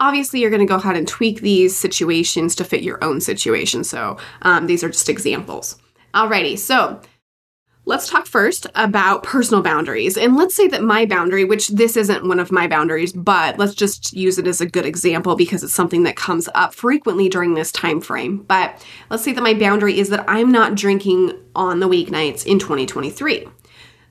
Obviously, 0.00 0.40
you're 0.40 0.50
gonna 0.50 0.64
go 0.64 0.76
ahead 0.76 0.96
and 0.96 1.06
tweak 1.06 1.42
these 1.42 1.76
situations 1.76 2.54
to 2.54 2.64
fit 2.64 2.82
your 2.82 3.04
own 3.04 3.20
situation, 3.20 3.84
so 3.84 4.16
um, 4.42 4.66
these 4.66 4.82
are 4.82 4.88
just 4.88 5.10
examples. 5.10 5.76
Alrighty, 6.14 6.58
so 6.58 6.98
Let's 7.90 8.08
talk 8.08 8.26
first 8.28 8.68
about 8.76 9.24
personal 9.24 9.64
boundaries. 9.64 10.16
And 10.16 10.36
let's 10.36 10.54
say 10.54 10.68
that 10.68 10.80
my 10.80 11.06
boundary, 11.06 11.44
which 11.44 11.66
this 11.66 11.96
isn't 11.96 12.24
one 12.24 12.38
of 12.38 12.52
my 12.52 12.68
boundaries, 12.68 13.12
but 13.12 13.58
let's 13.58 13.74
just 13.74 14.12
use 14.12 14.38
it 14.38 14.46
as 14.46 14.60
a 14.60 14.66
good 14.66 14.86
example 14.86 15.34
because 15.34 15.64
it's 15.64 15.74
something 15.74 16.04
that 16.04 16.14
comes 16.14 16.48
up 16.54 16.72
frequently 16.72 17.28
during 17.28 17.54
this 17.54 17.72
time 17.72 18.00
frame. 18.00 18.44
But 18.44 18.80
let's 19.10 19.24
say 19.24 19.32
that 19.32 19.42
my 19.42 19.54
boundary 19.54 19.98
is 19.98 20.08
that 20.10 20.24
I'm 20.28 20.52
not 20.52 20.76
drinking 20.76 21.32
on 21.56 21.80
the 21.80 21.88
weeknights 21.88 22.46
in 22.46 22.60
2023. 22.60 23.48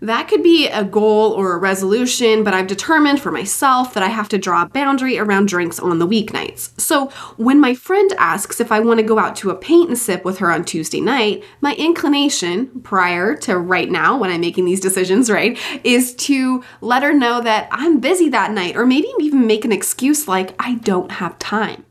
That 0.02 0.30
could 0.30 0.44
be 0.44 0.68
a 0.68 0.86
goal 0.86 1.34
or 1.34 1.54
a 1.54 1.58
resolution, 1.58 2.46
but 2.46 2.54
I've 2.54 2.68
determined 2.68 3.20
for 3.20 3.32
myself 3.32 3.94
that 3.94 4.04
I 4.04 4.08
have 4.08 4.30
to 4.30 4.38
draw 4.38 4.64
a 4.64 4.70
boundary 4.70 5.18
around 5.18 5.50
drinks 5.50 5.78
on 5.78 6.00
the 6.00 6.08
weeknights. 6.08 6.80
So 6.80 7.08
when 7.36 7.60
my 7.60 7.74
friend 7.74 8.14
asks 8.18 8.62
if 8.62 8.72
I 8.72 8.80
want 8.80 9.00
to 9.00 9.06
go 9.06 9.20
out 9.20 9.36
to 9.38 9.50
a 9.50 9.56
paint 9.56 9.90
and 9.90 9.98
sip 9.98 10.24
with 10.24 10.38
her 10.38 10.52
on 10.52 10.64
Tuesday 10.64 11.02
night, 11.02 11.44
my 11.60 11.76
inclination 11.76 12.68
prior 12.82 13.36
to 13.38 13.58
right 13.58 13.90
now 13.92 14.18
when 14.18 14.30
I'm 14.30 14.40
making 14.40 14.64
these 14.64 14.80
decisions, 14.80 15.30
right, 15.30 15.60
is 15.84 16.16
to 16.16 16.64
let 16.80 17.04
her 17.04 17.14
know 17.14 17.42
that 17.42 17.68
I'm 17.70 18.00
busy 18.00 18.30
that 18.30 18.52
night 18.52 18.78
or 18.78 18.86
maybe 18.86 19.10
even 19.20 19.48
make 19.48 19.66
an 19.66 19.74
excuse 19.74 20.30
like 20.30 20.56
I 20.60 20.76
don't 20.76 21.12
have 21.12 21.38
time. 21.40 21.86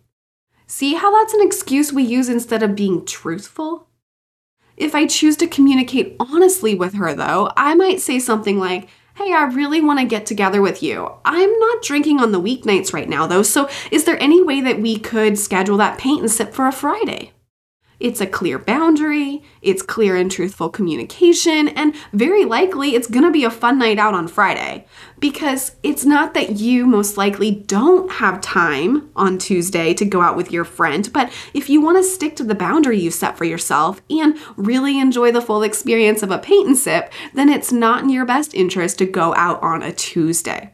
See 0.67 0.95
how 0.95 1.15
that's 1.15 1.35
an 1.35 1.47
excuse 1.47 1.93
we 1.93 2.05
use 2.05 2.31
instead 2.31 2.63
of 2.63 2.75
being 2.75 3.05
truthful? 3.05 3.88
If 4.79 4.95
I 4.95 5.07
choose 5.07 5.37
to 5.39 5.49
communicate 5.49 6.15
honestly 6.21 6.75
with 6.75 6.95
her, 6.95 7.13
though, 7.13 7.51
I 7.57 7.75
might 7.75 8.01
say 8.01 8.21
something 8.21 8.59
like, 8.59 8.89
Hey, 9.17 9.33
I 9.33 9.43
really 9.47 9.81
want 9.81 9.99
to 9.99 10.07
get 10.07 10.27
together 10.27 10.63
with 10.63 10.81
you. 10.81 11.13
I'm 11.25 11.59
not 11.59 11.83
drinking 11.83 12.21
on 12.21 12.31
the 12.31 12.41
weeknights 12.41 12.93
right 12.93 13.09
now, 13.09 13.27
though, 13.27 13.43
so 13.43 13.69
is 13.91 14.05
there 14.05 14.23
any 14.23 14.41
way 14.41 14.61
that 14.61 14.81
we 14.81 14.97
could 14.97 15.37
schedule 15.37 15.77
that 15.79 15.99
paint 15.99 16.21
and 16.21 16.31
sip 16.31 16.55
for 16.55 16.69
a 16.69 16.73
Friday? 16.73 17.33
It's 18.01 18.21
a 18.21 18.27
clear 18.27 18.61
boundary, 18.61 19.43
it's 19.61 19.83
clear 19.83 20.15
and 20.15 20.31
truthful 20.31 20.69
communication, 20.69 21.67
and 21.67 21.95
very 22.13 22.45
likely 22.45 22.95
it's 22.95 23.09
gonna 23.09 23.33
be 23.33 23.43
a 23.43 23.51
fun 23.51 23.79
night 23.79 23.99
out 23.99 24.15
on 24.15 24.29
Friday. 24.29 24.87
Because 25.19 25.75
it's 25.83 26.05
not 26.05 26.33
that 26.35 26.59
you 26.61 26.87
most 26.87 27.17
likely 27.17 27.51
don't 27.51 28.11
have 28.13 28.41
time 28.41 29.11
on 29.17 29.37
Tuesday 29.37 29.95
to 29.95 30.05
go 30.05 30.21
out 30.21 30.37
with 30.37 30.53
your 30.53 30.65
friend, 30.65 31.11
but 31.13 31.33
if 31.55 31.69
you 31.69 31.81
wanna 31.81 32.05
stick 32.05 32.37
to 32.37 32.45
the 32.45 32.55
boundary 32.55 33.01
you 33.01 33.11
set 33.11 33.37
for 33.37 33.45
yourself 33.45 34.01
and 34.09 34.39
really 34.57 35.01
enjoy 35.01 35.33
the 35.33 35.43
full 35.43 35.65
experience 35.65 36.23
of 36.23 36.31
a 36.31 36.39
paint 36.39 36.69
and 36.69 36.79
sip, 36.79 37.13
then 37.35 37.49
it's 37.49 37.73
not 37.73 38.05
in 38.05 38.11
your 38.11 38.25
best 38.25 38.55
interest 38.55 38.99
to 38.99 39.07
go 39.07 39.35
out 39.35 39.61
on 39.61 39.83
a 39.83 39.93
Tuesday. 39.93 40.73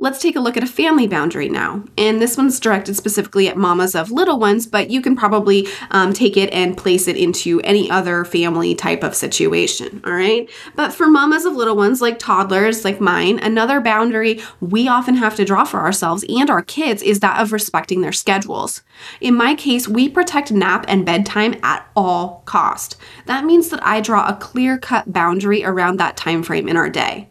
Let's 0.00 0.20
take 0.20 0.36
a 0.36 0.40
look 0.40 0.56
at 0.56 0.62
a 0.62 0.68
family 0.68 1.08
boundary 1.08 1.48
now. 1.48 1.82
And 1.96 2.22
this 2.22 2.36
one's 2.36 2.60
directed 2.60 2.94
specifically 2.94 3.48
at 3.48 3.56
mamas 3.56 3.96
of 3.96 4.12
little 4.12 4.38
ones, 4.38 4.64
but 4.64 4.90
you 4.90 5.02
can 5.02 5.16
probably 5.16 5.66
um, 5.90 6.12
take 6.12 6.36
it 6.36 6.52
and 6.52 6.76
place 6.76 7.08
it 7.08 7.16
into 7.16 7.60
any 7.62 7.90
other 7.90 8.24
family 8.24 8.76
type 8.76 9.02
of 9.02 9.16
situation, 9.16 10.00
all 10.04 10.12
right? 10.12 10.48
But 10.76 10.92
for 10.92 11.08
mamas 11.08 11.44
of 11.44 11.54
little 11.54 11.74
ones, 11.74 12.00
like 12.00 12.20
toddlers, 12.20 12.84
like 12.84 13.00
mine, 13.00 13.40
another 13.40 13.80
boundary 13.80 14.40
we 14.60 14.86
often 14.86 15.16
have 15.16 15.34
to 15.34 15.44
draw 15.44 15.64
for 15.64 15.80
ourselves 15.80 16.24
and 16.28 16.48
our 16.48 16.62
kids 16.62 17.02
is 17.02 17.18
that 17.20 17.40
of 17.40 17.52
respecting 17.52 18.00
their 18.00 18.12
schedules. 18.12 18.82
In 19.20 19.34
my 19.34 19.56
case, 19.56 19.88
we 19.88 20.08
protect 20.08 20.52
nap 20.52 20.84
and 20.86 21.04
bedtime 21.04 21.58
at 21.64 21.88
all 21.96 22.44
cost. 22.44 22.96
That 23.26 23.44
means 23.44 23.68
that 23.70 23.84
I 23.84 24.00
draw 24.00 24.28
a 24.28 24.36
clear-cut 24.36 25.12
boundary 25.12 25.64
around 25.64 25.96
that 25.96 26.16
time 26.16 26.44
frame 26.44 26.68
in 26.68 26.76
our 26.76 26.88
day. 26.88 27.28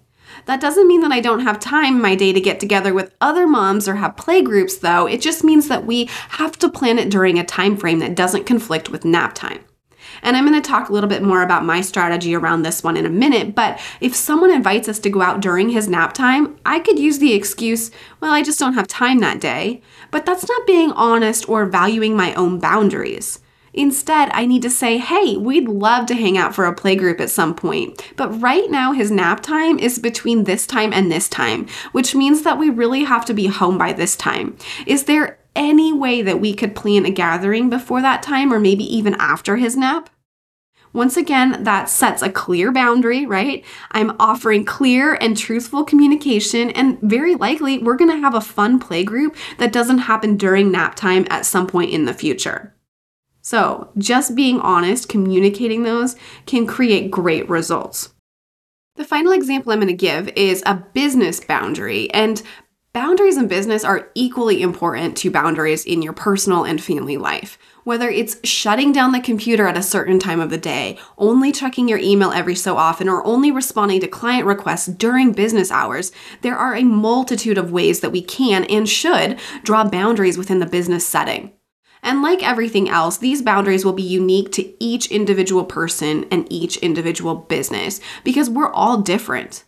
That 0.47 0.61
doesn't 0.61 0.87
mean 0.87 1.01
that 1.01 1.11
I 1.11 1.19
don't 1.19 1.41
have 1.41 1.59
time 1.59 2.01
my 2.01 2.15
day 2.15 2.31
to 2.31 2.39
get 2.39 2.59
together 2.59 2.93
with 2.93 3.13
other 3.19 3.45
moms 3.45 3.87
or 3.87 3.95
have 3.95 4.15
play 4.15 4.41
groups 4.41 4.77
though. 4.77 5.05
It 5.05 5.21
just 5.21 5.43
means 5.43 5.67
that 5.67 5.85
we 5.85 6.09
have 6.29 6.57
to 6.59 6.69
plan 6.69 6.97
it 6.97 7.09
during 7.09 7.37
a 7.37 7.43
time 7.43 7.75
frame 7.75 7.99
that 7.99 8.15
doesn't 8.15 8.45
conflict 8.45 8.89
with 8.89 9.03
nap 9.03 9.35
time. 9.35 9.59
And 10.21 10.37
I'm 10.37 10.47
going 10.47 10.59
to 10.59 10.67
talk 10.67 10.87
a 10.87 10.93
little 10.93 11.09
bit 11.09 11.21
more 11.21 11.43
about 11.43 11.65
my 11.65 11.81
strategy 11.81 12.33
around 12.33 12.61
this 12.61 12.81
one 12.81 12.95
in 12.95 13.05
a 13.05 13.09
minute. 13.09 13.55
But 13.55 13.79
if 13.99 14.15
someone 14.15 14.49
invites 14.49 14.87
us 14.87 14.99
to 14.99 15.09
go 15.09 15.21
out 15.21 15.41
during 15.41 15.69
his 15.69 15.89
nap 15.89 16.13
time, 16.13 16.57
I 16.65 16.79
could 16.79 16.97
use 16.97 17.19
the 17.19 17.33
excuse, 17.33 17.91
well, 18.21 18.31
I 18.31 18.41
just 18.41 18.57
don't 18.57 18.73
have 18.73 18.87
time 18.87 19.19
that 19.19 19.41
day. 19.41 19.81
But 20.11 20.25
that's 20.25 20.47
not 20.47 20.65
being 20.65 20.91
honest 20.93 21.47
or 21.49 21.65
valuing 21.65 22.15
my 22.15 22.33
own 22.35 22.57
boundaries. 22.57 23.39
Instead, 23.77 24.29
I 24.34 24.48
need 24.48 24.63
to 24.63 24.72
say, 24.72 24.98
hey, 24.98 25.38
we'd 25.38 25.67
love 25.67 26.07
to 26.07 26.15
hang 26.15 26.36
out 26.36 26.55
for 26.55 26.65
a 26.65 26.75
playgroup 26.75 27.22
at 27.22 27.29
some 27.29 27.53
point. 27.53 28.01
But 28.15 28.41
right 28.41 28.69
now, 28.72 28.91
his 28.91 29.12
nap 29.12 29.41
time 29.41 29.77
is 29.77 30.00
between 30.00 30.46
this 30.46 30.65
time 30.65 30.91
and 30.91 31.12
this 31.12 31.29
time, 31.29 31.67
which 31.91 32.15
means 32.15 32.41
that 32.41 32.57
we 32.57 32.72
really 32.72 33.03
have 33.03 33.24
to 33.25 33.36
be 33.36 33.46
home 33.46 33.77
by 33.77 33.93
this 33.93 34.15
time. 34.15 34.57
Is 34.88 35.03
there 35.03 35.38
any 35.55 35.93
way 35.93 36.24
that 36.24 36.41
we 36.41 36.55
could 36.55 36.75
plan 36.75 37.05
a 37.05 37.12
gathering 37.12 37.69
before 37.69 38.01
that 38.01 38.24
time 38.24 38.51
or 38.51 38.60
maybe 38.60 38.84
even 38.84 39.13
after 39.19 39.57
his 39.57 39.77
nap? 39.77 40.10
Once 40.91 41.15
again, 41.15 41.63
that 41.63 41.88
sets 41.88 42.24
a 42.24 42.31
clear 42.31 42.72
boundary, 42.72 43.27
right? 43.27 43.63
I'm 43.91 44.15
offering 44.19 44.65
clear 44.65 45.13
and 45.13 45.38
truthful 45.38 45.84
communication, 45.84 46.72
and 46.72 47.00
very 47.01 47.36
likely 47.36 47.77
we're 47.77 47.98
gonna 47.98 48.17
have 48.17 48.34
a 48.34 48.41
fun 48.41 48.79
playgroup 48.79 49.36
that 49.60 49.72
doesn't 49.72 50.00
happen 50.00 50.38
during 50.38 50.72
nap 50.72 50.96
time 50.96 51.27
at 51.29 51.46
some 51.46 51.67
point 51.67 51.91
in 51.91 52.05
the 52.05 52.13
future. 52.15 52.74
So, 53.47 53.87
just 53.97 54.35
being 54.35 54.59
honest, 54.59 55.07
communicating 55.07 55.83
those 55.83 56.17
can 56.45 56.67
create 56.67 57.09
great 57.09 57.47
results. 57.47 58.13
The 58.97 59.05
final 59.05 59.31
example 59.31 59.71
I'm 59.71 59.79
going 59.79 59.87
to 59.87 59.93
give 59.93 60.27
is 60.35 60.61
a 60.65 60.75
business 60.75 61.39
boundary, 61.39 62.11
and 62.11 62.43
boundaries 62.91 63.37
in 63.37 63.47
business 63.47 63.85
are 63.85 64.09
equally 64.15 64.61
important 64.61 65.15
to 65.19 65.31
boundaries 65.31 65.85
in 65.85 66.01
your 66.01 66.11
personal 66.11 66.65
and 66.65 66.83
family 66.83 67.15
life. 67.15 67.57
Whether 67.85 68.09
it's 68.09 68.35
shutting 68.45 68.91
down 68.91 69.13
the 69.13 69.21
computer 69.21 69.65
at 69.65 69.77
a 69.77 69.81
certain 69.81 70.19
time 70.19 70.41
of 70.41 70.49
the 70.49 70.57
day, 70.57 70.99
only 71.17 71.53
checking 71.53 71.87
your 71.87 71.99
email 71.99 72.33
every 72.33 72.55
so 72.55 72.75
often, 72.75 73.07
or 73.07 73.25
only 73.25 73.49
responding 73.49 74.01
to 74.01 74.09
client 74.09 74.45
requests 74.45 74.87
during 74.87 75.31
business 75.31 75.71
hours, 75.71 76.11
there 76.41 76.57
are 76.57 76.75
a 76.75 76.83
multitude 76.83 77.57
of 77.57 77.71
ways 77.71 78.01
that 78.01 78.11
we 78.11 78.21
can 78.21 78.65
and 78.65 78.89
should 78.89 79.39
draw 79.63 79.85
boundaries 79.85 80.37
within 80.37 80.59
the 80.59 80.65
business 80.65 81.07
setting. 81.07 81.53
And 82.07 82.21
like 82.21 82.41
everything 82.41 82.87
else, 82.87 83.17
these 83.17 83.41
boundaries 83.41 83.83
will 83.83 83.91
be 83.91 84.01
unique 84.01 84.53
to 84.53 84.81
each 84.81 85.11
individual 85.11 85.65
person 85.65 86.25
and 86.31 86.47
each 86.49 86.77
individual 86.77 87.35
business 87.35 87.99
because 88.23 88.49
we're 88.49 88.71
all 88.71 89.01
different. 89.01 89.65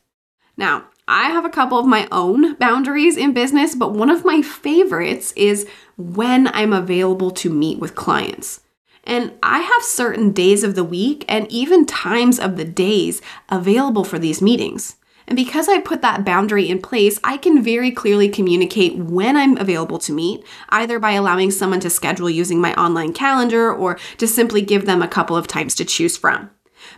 Now, 0.55 0.85
I 1.05 1.31
have 1.31 1.43
a 1.43 1.49
couple 1.49 1.77
of 1.77 1.85
my 1.85 2.07
own 2.13 2.55
boundaries 2.55 3.17
in 3.17 3.33
business, 3.33 3.75
but 3.75 3.91
one 3.91 4.09
of 4.09 4.23
my 4.23 4.41
favorites 4.41 5.33
is 5.35 5.67
when 5.97 6.47
I'm 6.53 6.71
available 6.71 7.31
to 7.31 7.49
meet 7.49 7.79
with 7.79 7.95
clients. 7.95 8.61
And 9.03 9.33
I 9.43 9.59
have 9.59 9.83
certain 9.83 10.31
days 10.31 10.63
of 10.63 10.75
the 10.75 10.83
week 10.85 11.25
and 11.27 11.45
even 11.51 11.85
times 11.85 12.39
of 12.39 12.55
the 12.55 12.63
days 12.63 13.21
available 13.49 14.05
for 14.05 14.17
these 14.17 14.41
meetings. 14.41 14.95
And 15.29 15.35
because 15.35 15.69
I 15.69 15.79
put 15.79 16.01
that 16.01 16.25
boundary 16.25 16.67
in 16.67 16.81
place, 16.81 17.19
I 17.23 17.37
can 17.37 17.61
very 17.61 17.91
clearly 17.91 18.29
communicate 18.29 18.97
when 18.97 19.37
I'm 19.37 19.57
available 19.57 19.99
to 19.99 20.11
meet, 20.11 20.43
either 20.69 20.97
by 20.97 21.11
allowing 21.11 21.51
someone 21.51 21.79
to 21.81 21.89
schedule 21.91 22.31
using 22.31 22.59
my 22.59 22.73
online 22.73 23.13
calendar 23.13 23.71
or 23.71 23.99
to 24.17 24.27
simply 24.27 24.63
give 24.63 24.87
them 24.87 25.03
a 25.03 25.07
couple 25.07 25.37
of 25.37 25.45
times 25.45 25.75
to 25.75 25.85
choose 25.85 26.17
from. 26.17 26.49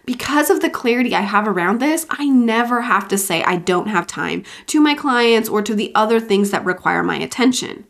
Because 0.06 0.50
of 0.50 0.62
the 0.62 0.70
clarity 0.70 1.14
I 1.14 1.22
have 1.22 1.46
around 1.46 1.82
this, 1.82 2.06
I 2.10 2.30
never 2.30 2.84
have 2.84 3.10
to 3.10 3.18
say 3.18 3.44
I 3.44 3.58
don't 3.58 3.88
have 3.88 4.08
time 4.08 4.46
to 4.68 4.80
my 4.80 4.96
clients 4.96 5.50
or 5.50 5.62
to 5.64 5.76
the 5.76 5.92
other 5.94 6.22
things 6.22 6.52
that 6.52 6.64
require 6.64 7.04
my 7.04 7.18
attention. 7.18 7.86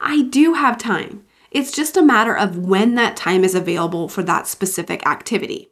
I 0.00 0.22
do 0.22 0.54
have 0.54 0.76
time. 0.76 1.24
It's 1.52 1.70
just 1.70 1.96
a 1.96 2.02
matter 2.02 2.36
of 2.36 2.58
when 2.58 2.96
that 2.96 3.16
time 3.16 3.44
is 3.44 3.54
available 3.54 4.08
for 4.08 4.24
that 4.24 4.48
specific 4.48 5.06
activity. 5.06 5.68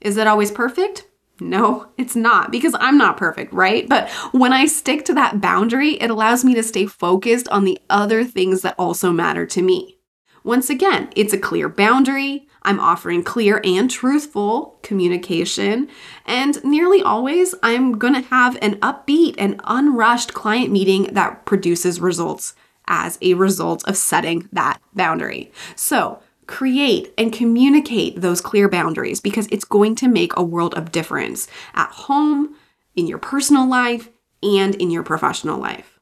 Is 0.00 0.16
it 0.16 0.28
always 0.28 0.52
perfect? 0.52 1.08
No, 1.38 1.88
it's 1.98 2.16
not 2.16 2.50
because 2.50 2.74
I'm 2.80 2.96
not 2.96 3.18
perfect, 3.18 3.52
right? 3.52 3.86
But 3.88 4.08
when 4.32 4.52
I 4.52 4.66
stick 4.66 5.04
to 5.06 5.14
that 5.14 5.40
boundary, 5.40 5.94
it 5.94 6.10
allows 6.10 6.44
me 6.44 6.54
to 6.54 6.62
stay 6.62 6.86
focused 6.86 7.48
on 7.48 7.64
the 7.64 7.78
other 7.90 8.24
things 8.24 8.62
that 8.62 8.74
also 8.78 9.12
matter 9.12 9.44
to 9.46 9.62
me. 9.62 9.98
Once 10.44 10.70
again, 10.70 11.10
it's 11.16 11.32
a 11.32 11.38
clear 11.38 11.68
boundary. 11.68 12.46
I'm 12.62 12.80
offering 12.80 13.22
clear 13.22 13.60
and 13.64 13.90
truthful 13.90 14.78
communication. 14.82 15.88
And 16.24 16.62
nearly 16.64 17.02
always, 17.02 17.54
I'm 17.62 17.98
going 17.98 18.14
to 18.14 18.28
have 18.28 18.56
an 18.62 18.76
upbeat 18.76 19.34
and 19.38 19.60
unrushed 19.64 20.34
client 20.34 20.70
meeting 20.70 21.12
that 21.14 21.44
produces 21.44 22.00
results 22.00 22.54
as 22.88 23.18
a 23.20 23.34
result 23.34 23.86
of 23.88 23.96
setting 23.96 24.48
that 24.52 24.80
boundary. 24.94 25.52
So, 25.74 26.20
create 26.46 27.12
and 27.18 27.32
communicate 27.32 28.20
those 28.20 28.40
clear 28.40 28.68
boundaries 28.68 29.20
because 29.20 29.48
it's 29.50 29.64
going 29.64 29.94
to 29.96 30.08
make 30.08 30.32
a 30.36 30.44
world 30.44 30.74
of 30.74 30.92
difference 30.92 31.48
at 31.74 31.90
home, 31.90 32.56
in 32.94 33.06
your 33.06 33.18
personal 33.18 33.68
life, 33.68 34.08
and 34.42 34.74
in 34.76 34.90
your 34.90 35.02
professional 35.02 35.58
life. 35.58 35.98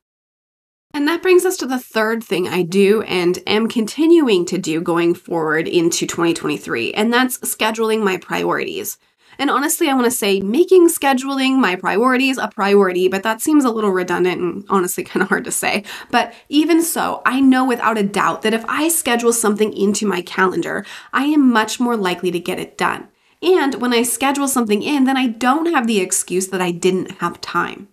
And 0.93 1.09
that 1.09 1.23
brings 1.23 1.45
us 1.45 1.57
to 1.57 1.67
the 1.67 1.81
third 1.81 2.23
thing 2.23 2.47
I 2.47 2.63
do 2.63 3.03
and 3.03 3.43
am 3.49 3.69
continuing 3.69 4.45
to 4.47 4.59
do 4.59 4.81
going 4.81 5.15
forward 5.15 5.67
into 5.67 6.07
2023, 6.07 6.93
and 6.95 7.13
that's 7.13 7.39
scheduling 7.39 8.05
my 8.05 8.17
priorities. 8.17 8.97
And 9.39 9.51
honestly, 9.51 9.89
I 9.89 9.95
want 9.95 10.07
to 10.07 10.11
say 10.11 10.41
making 10.41 10.89
scheduling 10.89 11.59
my 11.59 11.77
priorities 11.77 12.39
a 12.39 12.49
priority, 12.49 13.09
but 13.09 13.23
that 13.23 13.41
seems 13.41 13.65
a 13.65 13.71
little 13.71 13.91
redundant 13.91 14.41
and 14.41 14.65
honestly 14.69 15.05
kind 15.05 15.23
of 15.23 15.29
hard 15.29 15.45
to 15.45 15.51
say. 15.51 15.85
But 16.11 16.35
even 16.49 16.83
so, 16.83 17.23
I 17.25 17.41
know 17.41 17.65
without 17.65 17.99
a 17.99 18.03
doubt 18.03 18.43
that 18.43 18.55
if 18.55 18.65
I 18.67 18.89
schedule 18.89 19.33
something 19.33 19.73
into 19.73 20.07
my 20.07 20.23
calendar, 20.23 20.85
I 21.13 21.25
am 21.25 21.53
much 21.53 21.81
more 21.81 21.97
likely 21.97 22.31
to 22.31 22.41
get 22.41 22.59
it 22.59 22.79
done. 22.79 23.09
And 23.43 23.75
when 23.77 23.93
I 23.93 24.03
schedule 24.03 24.49
something 24.49 24.83
in, 24.83 25.05
then 25.05 25.17
I 25.17 25.27
don't 25.27 25.67
have 25.67 25.87
the 25.87 26.01
excuse 26.01 26.49
that 26.49 26.63
I 26.63 26.71
didn't 26.71 27.21
have 27.21 27.41
time. 27.41 27.89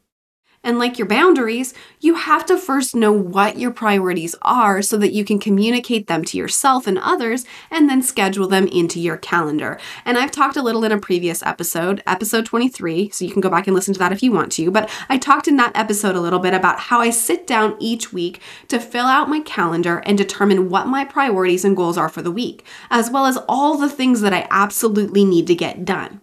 And 0.63 0.77
like 0.77 0.99
your 0.99 1.07
boundaries, 1.07 1.73
you 1.99 2.13
have 2.13 2.45
to 2.45 2.57
first 2.57 2.95
know 2.95 3.11
what 3.11 3.57
your 3.57 3.71
priorities 3.71 4.35
are 4.43 4.83
so 4.83 4.95
that 4.97 5.11
you 5.11 5.25
can 5.25 5.39
communicate 5.39 6.05
them 6.05 6.23
to 6.25 6.37
yourself 6.37 6.85
and 6.85 6.99
others 6.99 7.45
and 7.71 7.89
then 7.89 8.03
schedule 8.03 8.47
them 8.47 8.67
into 8.67 8.99
your 8.99 9.17
calendar. 9.17 9.79
And 10.05 10.19
I've 10.19 10.29
talked 10.29 10.57
a 10.57 10.61
little 10.61 10.83
in 10.83 10.91
a 10.91 10.99
previous 10.99 11.41
episode, 11.41 12.03
episode 12.05 12.45
23, 12.45 13.09
so 13.09 13.25
you 13.25 13.31
can 13.31 13.41
go 13.41 13.49
back 13.49 13.65
and 13.65 13.75
listen 13.75 13.93
to 13.95 13.99
that 13.99 14.11
if 14.11 14.21
you 14.21 14.31
want 14.31 14.51
to. 14.53 14.69
But 14.69 14.89
I 15.09 15.17
talked 15.17 15.47
in 15.47 15.57
that 15.57 15.75
episode 15.75 16.15
a 16.15 16.21
little 16.21 16.39
bit 16.39 16.53
about 16.53 16.79
how 16.79 16.99
I 17.01 17.09
sit 17.09 17.47
down 17.47 17.75
each 17.79 18.13
week 18.13 18.39
to 18.67 18.79
fill 18.79 19.07
out 19.07 19.29
my 19.29 19.39
calendar 19.39 20.03
and 20.05 20.15
determine 20.15 20.69
what 20.69 20.85
my 20.85 21.05
priorities 21.05 21.65
and 21.65 21.75
goals 21.75 21.97
are 21.97 22.09
for 22.09 22.21
the 22.21 22.29
week, 22.29 22.65
as 22.91 23.09
well 23.09 23.25
as 23.25 23.37
all 23.49 23.77
the 23.77 23.89
things 23.89 24.21
that 24.21 24.33
I 24.33 24.47
absolutely 24.51 25.25
need 25.25 25.47
to 25.47 25.55
get 25.55 25.85
done. 25.85 26.21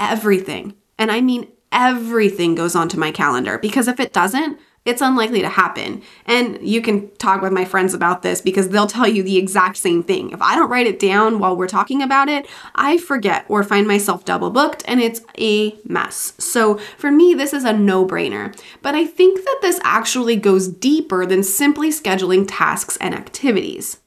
Everything. 0.00 0.74
And 0.98 1.12
I 1.12 1.20
mean 1.20 1.52
everything 1.72 2.54
goes 2.54 2.74
onto 2.74 2.98
my 2.98 3.10
calendar 3.10 3.58
because 3.58 3.88
if 3.88 4.00
it 4.00 4.12
doesn't, 4.12 4.58
it's 4.86 5.02
unlikely 5.02 5.40
to 5.40 5.48
happen. 5.48 6.00
And 6.26 6.58
you 6.66 6.80
can 6.80 7.10
talk 7.16 7.42
with 7.42 7.52
my 7.52 7.64
friends 7.64 7.92
about 7.92 8.22
this 8.22 8.40
because 8.40 8.68
they'll 8.68 8.86
tell 8.86 9.08
you 9.08 9.22
the 9.24 9.36
exact 9.36 9.76
same 9.76 10.04
thing. 10.04 10.30
If 10.30 10.40
I 10.40 10.54
don't 10.54 10.70
write 10.70 10.86
it 10.86 11.00
down 11.00 11.40
while 11.40 11.56
we're 11.56 11.66
talking 11.66 12.02
about 12.02 12.28
it, 12.28 12.46
I 12.76 12.96
forget 12.96 13.44
or 13.48 13.64
find 13.64 13.88
myself 13.88 14.24
double 14.24 14.50
booked 14.50 14.84
and 14.86 15.00
it's 15.00 15.22
a 15.38 15.76
mess. 15.84 16.34
So 16.38 16.78
for 16.96 17.10
me, 17.10 17.34
this 17.34 17.52
is 17.52 17.64
a 17.64 17.72
no 17.72 18.06
brainer. 18.06 18.56
But 18.80 18.94
I 18.94 19.04
think 19.04 19.44
that 19.44 19.58
this 19.60 19.80
actually 19.82 20.36
goes 20.36 20.68
deeper 20.68 21.26
than 21.26 21.42
simply 21.42 21.90
scheduling 21.90 22.46
tasks 22.48 22.96
and 22.98 23.12
activities. 23.12 23.98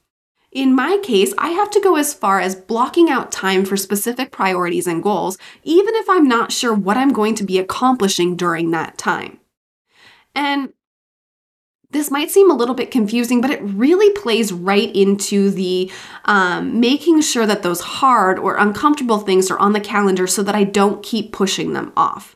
In 0.51 0.73
my 0.75 0.97
case, 1.03 1.33
I 1.37 1.49
have 1.49 1.69
to 1.71 1.79
go 1.79 1.95
as 1.95 2.13
far 2.13 2.39
as 2.39 2.55
blocking 2.55 3.09
out 3.09 3.31
time 3.31 3.65
for 3.65 3.77
specific 3.77 4.31
priorities 4.31 4.87
and 4.87 5.03
goals, 5.03 5.37
even 5.63 5.93
if 5.95 6.09
I'm 6.09 6.27
not 6.27 6.51
sure 6.51 6.73
what 6.73 6.97
I'm 6.97 7.13
going 7.13 7.35
to 7.35 7.43
be 7.43 7.59
accomplishing 7.59 8.35
during 8.35 8.71
that 8.71 8.97
time. 8.97 9.39
And 10.33 10.73
this 11.91 12.11
might 12.11 12.31
seem 12.31 12.49
a 12.49 12.55
little 12.55 12.75
bit 12.75 12.91
confusing, 12.91 13.41
but 13.41 13.51
it 13.51 13.61
really 13.61 14.11
plays 14.13 14.51
right 14.51 14.95
into 14.95 15.49
the 15.51 15.91
um, 16.25 16.79
making 16.79 17.21
sure 17.21 17.45
that 17.45 17.63
those 17.63 17.81
hard 17.81 18.37
or 18.37 18.57
uncomfortable 18.57 19.19
things 19.19 19.49
are 19.49 19.59
on 19.59 19.73
the 19.73 19.79
calendar 19.79 20.27
so 20.27 20.43
that 20.43 20.55
I 20.55 20.63
don't 20.63 21.03
keep 21.03 21.31
pushing 21.31 21.73
them 21.73 21.91
off. 21.97 22.35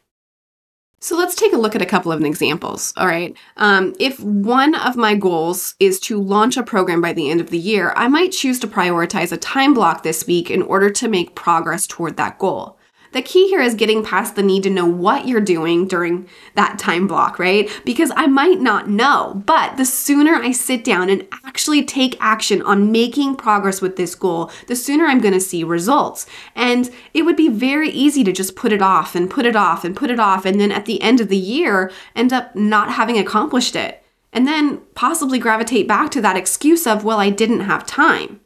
So 1.03 1.17
let's 1.17 1.35
take 1.35 1.51
a 1.51 1.57
look 1.57 1.75
at 1.75 1.81
a 1.81 1.85
couple 1.85 2.13
of 2.13 2.23
examples. 2.23 2.93
All 2.95 3.07
right. 3.07 3.35
Um, 3.57 3.93
if 3.99 4.21
one 4.21 4.73
of 4.73 4.95
my 4.95 5.15
goals 5.15 5.75
is 5.77 5.99
to 6.01 6.17
launch 6.17 6.55
a 6.55 6.63
program 6.63 7.01
by 7.01 7.11
the 7.11 7.29
end 7.29 7.41
of 7.41 7.49
the 7.49 7.57
year, 7.57 7.91
I 7.97 8.07
might 8.07 8.31
choose 8.31 8.57
to 8.61 8.67
prioritize 8.67 9.33
a 9.33 9.37
time 9.37 9.73
block 9.73 10.03
this 10.03 10.25
week 10.25 10.49
in 10.49 10.61
order 10.61 10.89
to 10.91 11.09
make 11.09 11.35
progress 11.35 11.87
toward 11.87 12.15
that 12.15 12.39
goal. 12.39 12.77
The 13.13 13.21
key 13.21 13.47
here 13.47 13.61
is 13.61 13.75
getting 13.75 14.03
past 14.03 14.35
the 14.35 14.41
need 14.41 14.63
to 14.63 14.71
know 14.71 14.87
what 14.87 15.27
you're 15.27 15.39
doing 15.39 15.87
during 15.87 16.27
that 16.55 16.79
time 16.79 17.07
block, 17.07 17.37
right? 17.37 17.69
Because 17.85 18.11
I 18.15 18.25
might 18.25 18.59
not 18.59 18.89
know, 18.89 19.43
but 19.45 19.77
the 19.77 19.85
sooner 19.85 20.33
I 20.33 20.51
sit 20.51 20.83
down 20.83 21.09
and 21.09 21.27
actually 21.45 21.85
take 21.85 22.17
action 22.19 22.63
on 22.63 22.91
making 22.91 23.35
progress 23.35 23.81
with 23.81 23.97
this 23.97 24.15
goal, 24.15 24.51
the 24.67 24.75
sooner 24.75 25.05
I'm 25.05 25.21
going 25.21 25.35
to 25.35 25.39
see 25.39 25.63
results. 25.63 26.25
And 26.55 26.89
it 27.13 27.21
would 27.21 27.35
be 27.35 27.49
very 27.49 27.89
easy 27.89 28.23
to 28.23 28.31
just 28.31 28.55
put 28.55 28.73
it 28.73 28.81
off 28.81 29.13
and 29.13 29.29
put 29.29 29.45
it 29.45 29.55
off 29.55 29.85
and 29.85 29.95
put 29.95 30.09
it 30.09 30.19
off. 30.19 30.43
And 30.43 30.59
then 30.59 30.71
at 30.71 30.85
the 30.85 31.01
end 31.01 31.21
of 31.21 31.29
the 31.29 31.37
year, 31.37 31.91
end 32.15 32.33
up 32.33 32.55
not 32.55 32.93
having 32.93 33.19
accomplished 33.19 33.75
it. 33.75 34.03
And 34.31 34.47
then 34.47 34.79
possibly 34.95 35.37
gravitate 35.37 35.87
back 35.87 36.09
to 36.11 36.21
that 36.21 36.35
excuse 36.35 36.87
of, 36.87 37.03
well, 37.03 37.19
I 37.19 37.29
didn't 37.29 37.59
have 37.59 37.85
time. 37.85 38.41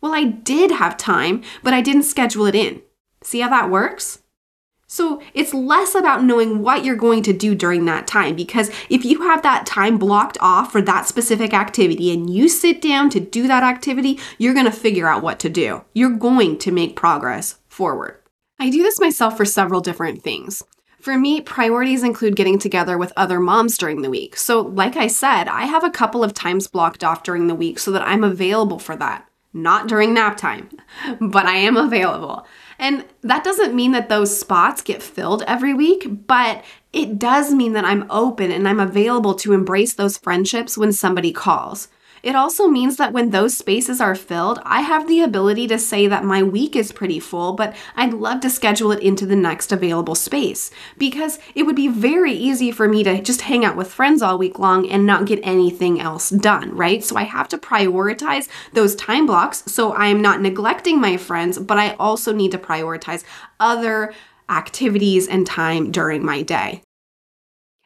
Well, 0.00 0.12
I 0.12 0.24
did 0.24 0.72
have 0.72 0.96
time, 0.96 1.44
but 1.62 1.72
I 1.72 1.80
didn't 1.80 2.02
schedule 2.02 2.46
it 2.46 2.56
in. 2.56 2.82
See 3.22 3.40
how 3.40 3.48
that 3.50 3.70
works? 3.70 4.22
So 4.92 5.22
it's 5.32 5.54
less 5.54 5.94
about 5.94 6.22
knowing 6.22 6.60
what 6.60 6.84
you're 6.84 6.96
going 6.96 7.22
to 7.22 7.32
do 7.32 7.54
during 7.54 7.86
that 7.86 8.06
time 8.06 8.36
because 8.36 8.70
if 8.90 9.06
you 9.06 9.22
have 9.22 9.40
that 9.42 9.64
time 9.64 9.96
blocked 9.96 10.36
off 10.38 10.70
for 10.70 10.82
that 10.82 11.08
specific 11.08 11.54
activity 11.54 12.12
and 12.12 12.28
you 12.28 12.46
sit 12.46 12.82
down 12.82 13.08
to 13.10 13.20
do 13.20 13.48
that 13.48 13.62
activity, 13.62 14.20
you're 14.36 14.52
going 14.52 14.66
to 14.66 14.70
figure 14.70 15.08
out 15.08 15.22
what 15.22 15.38
to 15.40 15.48
do. 15.48 15.82
You're 15.94 16.18
going 16.18 16.58
to 16.58 16.70
make 16.70 16.94
progress 16.94 17.58
forward. 17.70 18.18
I 18.58 18.68
do 18.68 18.82
this 18.82 19.00
myself 19.00 19.34
for 19.34 19.46
several 19.46 19.80
different 19.80 20.22
things. 20.22 20.62
For 21.00 21.18
me, 21.18 21.40
priorities 21.40 22.02
include 22.02 22.36
getting 22.36 22.58
together 22.58 22.98
with 22.98 23.14
other 23.16 23.40
moms 23.40 23.78
during 23.78 24.02
the 24.02 24.10
week. 24.10 24.36
So, 24.36 24.60
like 24.60 24.94
I 24.94 25.06
said, 25.06 25.48
I 25.48 25.64
have 25.64 25.82
a 25.82 25.90
couple 25.90 26.22
of 26.22 26.34
times 26.34 26.68
blocked 26.68 27.02
off 27.02 27.24
during 27.24 27.46
the 27.46 27.54
week 27.54 27.78
so 27.78 27.90
that 27.92 28.06
I'm 28.06 28.22
available 28.22 28.78
for 28.78 28.94
that. 28.96 29.26
Not 29.54 29.86
during 29.86 30.14
nap 30.14 30.36
time, 30.36 30.70
but 31.20 31.46
I 31.46 31.56
am 31.56 31.76
available. 31.76 32.46
And 32.78 33.04
that 33.22 33.44
doesn't 33.44 33.74
mean 33.74 33.92
that 33.92 34.08
those 34.08 34.38
spots 34.38 34.82
get 34.82 35.02
filled 35.02 35.42
every 35.46 35.74
week, 35.74 36.26
but 36.26 36.64
it 36.92 37.18
does 37.18 37.52
mean 37.52 37.74
that 37.74 37.84
I'm 37.84 38.06
open 38.10 38.50
and 38.50 38.66
I'm 38.66 38.80
available 38.80 39.34
to 39.36 39.52
embrace 39.52 39.94
those 39.94 40.18
friendships 40.18 40.76
when 40.78 40.92
somebody 40.92 41.32
calls. 41.32 41.88
It 42.22 42.36
also 42.36 42.68
means 42.68 42.98
that 42.98 43.12
when 43.12 43.30
those 43.30 43.56
spaces 43.56 44.00
are 44.00 44.14
filled, 44.14 44.60
I 44.64 44.82
have 44.82 45.08
the 45.08 45.22
ability 45.22 45.66
to 45.68 45.78
say 45.78 46.06
that 46.06 46.24
my 46.24 46.42
week 46.42 46.76
is 46.76 46.92
pretty 46.92 47.18
full, 47.18 47.54
but 47.54 47.74
I'd 47.96 48.14
love 48.14 48.40
to 48.42 48.50
schedule 48.50 48.92
it 48.92 49.02
into 49.02 49.26
the 49.26 49.34
next 49.34 49.72
available 49.72 50.14
space 50.14 50.70
because 50.96 51.40
it 51.56 51.64
would 51.64 51.74
be 51.74 51.88
very 51.88 52.32
easy 52.32 52.70
for 52.70 52.88
me 52.88 53.02
to 53.02 53.20
just 53.20 53.42
hang 53.42 53.64
out 53.64 53.76
with 53.76 53.92
friends 53.92 54.22
all 54.22 54.38
week 54.38 54.60
long 54.60 54.88
and 54.88 55.04
not 55.04 55.26
get 55.26 55.40
anything 55.42 56.00
else 56.00 56.30
done, 56.30 56.74
right? 56.76 57.02
So 57.02 57.16
I 57.16 57.24
have 57.24 57.48
to 57.48 57.58
prioritize 57.58 58.48
those 58.72 58.94
time 58.94 59.26
blocks 59.26 59.64
so 59.66 59.92
I'm 59.94 60.22
not 60.22 60.40
neglecting 60.40 61.00
my 61.00 61.16
friends, 61.16 61.58
but 61.58 61.78
I 61.78 61.94
also 61.94 62.32
need 62.32 62.52
to 62.52 62.58
prioritize 62.58 63.24
other 63.58 64.14
activities 64.48 65.26
and 65.26 65.46
time 65.46 65.90
during 65.90 66.24
my 66.24 66.42
day. 66.42 66.82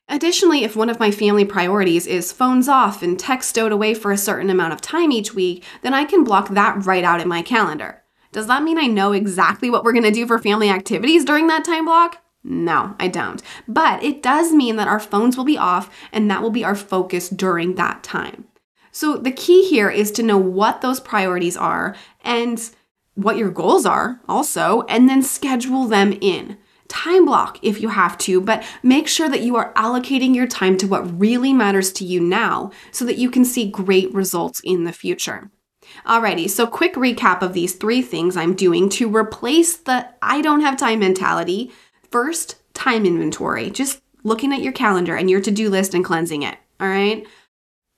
Additionally, 0.09 0.63
if 0.63 0.77
one 0.77 0.89
of 0.89 1.01
my 1.01 1.11
family 1.11 1.45
priorities 1.45 2.07
is 2.07 2.33
phones 2.33 2.69
off 2.69 3.03
and 3.03 3.19
tech 3.19 3.43
stowed 3.43 3.73
away 3.73 3.93
for 3.93 4.13
a 4.13 4.19
certain 4.19 4.51
amount 4.51 4.73
of 4.73 4.81
time 4.81 5.11
each 5.11 5.35
week, 5.35 5.65
then 5.83 5.93
I 5.93 6.05
can 6.05 6.23
block 6.23 6.51
that 6.51 6.87
right 6.87 7.03
out 7.03 7.21
in 7.21 7.29
my 7.29 7.43
calendar. 7.43 8.03
Does 8.31 8.47
that 8.47 8.63
mean 8.63 8.79
I 8.79 8.87
know 8.87 9.13
exactly 9.13 9.69
what 9.69 9.83
we're 9.83 9.93
gonna 9.93 10.13
do 10.13 10.27
for 10.27 10.39
family 10.39 10.71
activities 10.71 11.25
during 11.25 11.49
that 11.49 11.65
time 11.65 11.87
block? 11.87 12.23
No, 12.45 12.95
I 13.01 13.09
don't. 13.09 13.43
But 13.67 14.03
it 14.05 14.23
does 14.23 14.53
mean 14.53 14.77
that 14.77 14.87
our 14.87 15.01
phones 15.01 15.37
will 15.37 15.45
be 15.45 15.59
off 15.59 15.91
and 16.13 16.31
that 16.31 16.41
will 16.41 16.51
be 16.51 16.65
our 16.65 16.77
focus 16.77 17.29
during 17.29 17.75
that 17.75 18.05
time. 18.05 18.45
So 18.93 19.17
the 19.17 19.33
key 19.33 19.69
here 19.69 19.91
is 19.91 20.13
to 20.13 20.23
know 20.23 20.39
what 20.39 20.81
those 20.81 21.01
priorities 21.01 21.57
are 21.57 21.97
and 22.23 22.71
what 23.15 23.37
your 23.37 23.51
goals 23.51 23.85
are 23.85 24.21
also, 24.29 24.83
and 24.83 25.09
then 25.09 25.23
schedule 25.23 25.87
them 25.87 26.17
in 26.21 26.59
time 26.88 27.25
block 27.25 27.59
if 27.62 27.81
you 27.81 27.88
have 27.88 28.16
to, 28.19 28.40
but 28.40 28.64
make 28.83 29.09
sure 29.09 29.28
that 29.28 29.43
you 29.43 29.57
are 29.57 29.73
allocating 29.75 30.35
your 30.35 30.47
time 30.47 30.76
to 30.78 30.87
what 30.87 31.19
really 31.19 31.52
matters 31.52 31.93
to 31.95 32.05
you 32.05 32.21
now 32.21 32.71
so 32.90 33.05
that 33.05 33.19
you 33.19 33.31
can 33.31 33.45
see 33.45 33.71
great 33.71 34.12
results 34.14 34.61
in 34.64 34.85
the 34.85 34.93
future. 34.93 35.50
Alrighty, 36.05 36.49
so 36.50 36.66
quick 36.66 36.95
recap 36.95 37.43
of 37.43 37.52
these 37.52 37.75
three 37.75 38.02
things 38.02 38.37
I'm 38.37 38.55
doing 38.55 38.88
to 38.90 39.14
replace 39.14 39.76
the 39.76 40.09
I 40.21 40.40
don't 40.40 40.61
have 40.61 40.76
time 40.76 41.00
mentality. 41.00 41.73
First, 42.11 42.57
time 42.75 43.07
inventory, 43.07 43.71
just 43.71 44.00
looking 44.25 44.52
at 44.52 44.62
your 44.62 44.73
calendar 44.73 45.16
and 45.16 45.31
your 45.31 45.40
to 45.40 45.50
do 45.50 45.71
list 45.71 45.95
and 45.95 46.05
cleansing 46.05 46.43
it. 46.43 46.57
All 46.81 46.88
right. 46.88 47.26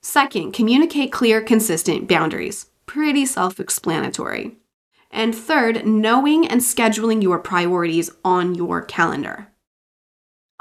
Second, 0.01 0.53
communicate 0.53 1.11
clear, 1.11 1.41
consistent 1.41 2.07
boundaries. 2.07 2.67
Pretty 2.85 3.25
self 3.25 3.59
explanatory. 3.59 4.55
And 5.11 5.35
third, 5.35 5.85
knowing 5.85 6.47
and 6.47 6.61
scheduling 6.61 7.21
your 7.21 7.39
priorities 7.39 8.11
on 8.23 8.55
your 8.55 8.81
calendar. 8.81 9.49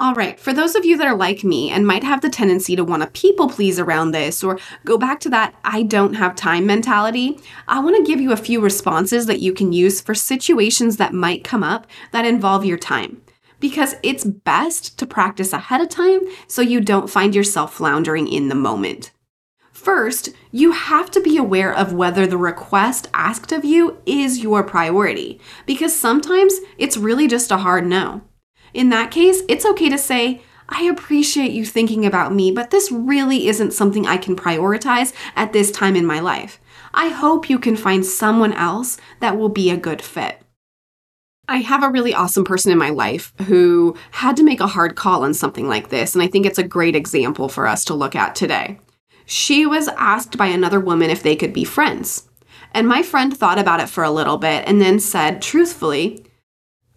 All 0.01 0.15
right, 0.15 0.39
for 0.39 0.53
those 0.53 0.77
of 0.77 0.85
you 0.85 0.97
that 0.97 1.09
are 1.09 1.17
like 1.17 1.43
me 1.43 1.71
and 1.71 1.85
might 1.85 2.05
have 2.05 2.21
the 2.21 2.31
tendency 2.31 2.77
to 2.77 2.85
want 2.85 3.03
to 3.03 3.11
people 3.11 3.49
please 3.49 3.81
around 3.81 4.13
this 4.13 4.45
or 4.45 4.61
go 4.85 4.97
back 4.97 5.19
to 5.21 5.29
that 5.31 5.57
I 5.65 5.83
don't 5.83 6.15
have 6.15 6.37
time 6.37 6.67
mentality, 6.67 7.41
I 7.67 7.81
want 7.81 7.97
to 7.97 8.09
give 8.09 8.21
you 8.21 8.31
a 8.31 8.37
few 8.37 8.61
responses 8.61 9.27
that 9.27 9.41
you 9.41 9.53
can 9.53 9.73
use 9.73 10.01
for 10.01 10.15
situations 10.15 10.99
that 10.99 11.15
might 11.15 11.43
come 11.43 11.65
up 11.65 11.89
that 12.13 12.25
involve 12.25 12.65
your 12.65 12.79
time. 12.79 13.23
Because 13.59 13.97
it's 14.05 14.23
best 14.23 15.01
to 15.01 15.07
practice 15.07 15.53
ahead 15.53 15.81
of 15.81 15.89
time 15.89 16.21
so 16.47 16.63
you 16.63 16.81
don't 16.81 17.11
find 17.11 17.35
yourself 17.35 17.75
floundering 17.75 18.29
in 18.29 18.47
the 18.47 18.55
moment. 18.55 19.11
First, 19.89 20.35
you 20.53 20.73
have 20.73 21.11
to 21.13 21.21
be 21.23 21.39
aware 21.39 21.75
of 21.75 21.95
whether 21.95 22.27
the 22.27 22.37
request 22.37 23.09
asked 23.15 23.53
of 23.53 23.65
you 23.65 23.97
is 24.05 24.41
your 24.41 24.63
priority, 24.63 25.41
because 25.65 25.99
sometimes 25.99 26.53
it's 26.77 26.99
really 26.99 27.27
just 27.27 27.51
a 27.51 27.57
hard 27.57 27.87
no. 27.87 28.21
In 28.75 28.91
that 28.91 29.11
case, 29.11 29.41
it's 29.49 29.65
okay 29.65 29.89
to 29.89 29.97
say, 29.97 30.43
I 30.69 30.83
appreciate 30.83 31.53
you 31.53 31.65
thinking 31.65 32.05
about 32.05 32.35
me, 32.35 32.51
but 32.51 32.69
this 32.69 32.93
really 32.93 33.49
isn't 33.49 33.73
something 33.73 34.07
I 34.07 34.19
can 34.19 34.37
prioritize 34.37 35.15
at 35.35 35.55
this 35.55 35.71
time 35.71 35.97
in 35.97 36.05
my 36.05 36.21
life. 36.21 36.61
I 36.93 37.09
hope 37.09 37.49
you 37.49 37.59
can 37.59 37.75
find 37.75 38.05
someone 38.05 38.53
else 38.53 38.99
that 39.21 39.39
will 39.39 39.49
be 39.49 39.71
a 39.71 39.79
good 39.79 40.03
fit. 40.03 40.43
I 41.49 41.61
have 41.61 41.83
a 41.83 41.89
really 41.89 42.13
awesome 42.13 42.45
person 42.45 42.71
in 42.71 42.77
my 42.77 42.91
life 42.91 43.33
who 43.47 43.97
had 44.11 44.37
to 44.37 44.43
make 44.43 44.61
a 44.61 44.67
hard 44.67 44.97
call 44.97 45.25
on 45.25 45.33
something 45.33 45.67
like 45.67 45.89
this, 45.89 46.15
and 46.15 46.23
I 46.23 46.27
think 46.27 46.45
it's 46.45 46.59
a 46.59 46.63
great 46.63 46.95
example 46.95 47.49
for 47.49 47.67
us 47.67 47.87
to 47.87 47.95
look 47.95 48.15
at 48.15 48.35
today 48.35 48.81
she 49.31 49.67
was 49.67 49.89
asked 49.89 50.39
by 50.39 50.47
another 50.47 50.81
woman 50.81 51.11
if 51.11 51.23
they 51.23 51.37
could 51.37 51.53
be 51.53 51.63
friends. 51.63 52.31
And 52.73 52.89
my 52.89 53.03
friend 53.03 53.37
thought 53.37 53.59
about 53.59 53.79
it 53.79 53.91
for 53.91 54.03
a 54.03 54.11
little 54.11 54.39
bit 54.39 54.65
and 54.67 54.81
then 54.81 54.99
said, 54.99 55.43
truthfully, 55.43 56.25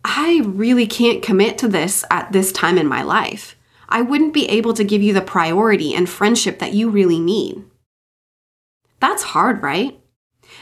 I 0.05 0.41
really 0.45 0.87
can't 0.87 1.21
commit 1.21 1.57
to 1.57 1.67
this 1.67 2.05
at 2.09 2.31
this 2.31 2.53
time 2.53 2.77
in 2.77 2.87
my 2.87 3.01
life. 3.01 3.57
I 3.89 4.01
wouldn't 4.01 4.33
be 4.33 4.47
able 4.47 4.73
to 4.75 4.85
give 4.85 5.03
you 5.03 5.13
the 5.13 5.21
priority 5.21 5.93
and 5.93 6.07
friendship 6.07 6.59
that 6.59 6.71
you 6.73 6.89
really 6.89 7.19
need. 7.19 7.65
That's 9.01 9.23
hard, 9.23 9.61
right? 9.61 9.99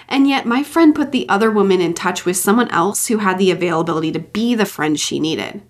And 0.07 0.27
yet, 0.27 0.47
my 0.47 0.63
friend 0.63 0.95
put 0.95 1.11
the 1.11 1.29
other 1.29 1.51
woman 1.51 1.81
in 1.81 1.93
touch 1.93 2.25
with 2.25 2.37
someone 2.37 2.69
else 2.69 3.07
who 3.07 3.19
had 3.19 3.37
the 3.37 3.51
availability 3.51 4.11
to 4.13 4.19
be 4.19 4.55
the 4.55 4.65
friend 4.65 4.99
she 4.99 5.19
needed. 5.19 5.61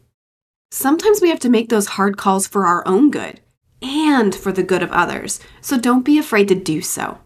Sometimes 0.72 1.22
we 1.22 1.28
have 1.28 1.40
to 1.42 1.50
make 1.50 1.68
those 1.68 1.88
hard 1.88 2.16
calls 2.16 2.48
for 2.48 2.66
our 2.66 2.88
own 2.88 3.12
good 3.12 3.42
and 3.82 4.36
for 4.36 4.52
the 4.52 4.64
good 4.64 4.84
of 4.84 4.92
others. 4.92 5.40
So 5.62 5.80
don't 5.80 6.06
be 6.06 6.18
afraid 6.18 6.48
to 6.50 6.56
do 6.56 6.82
so. 6.82 7.20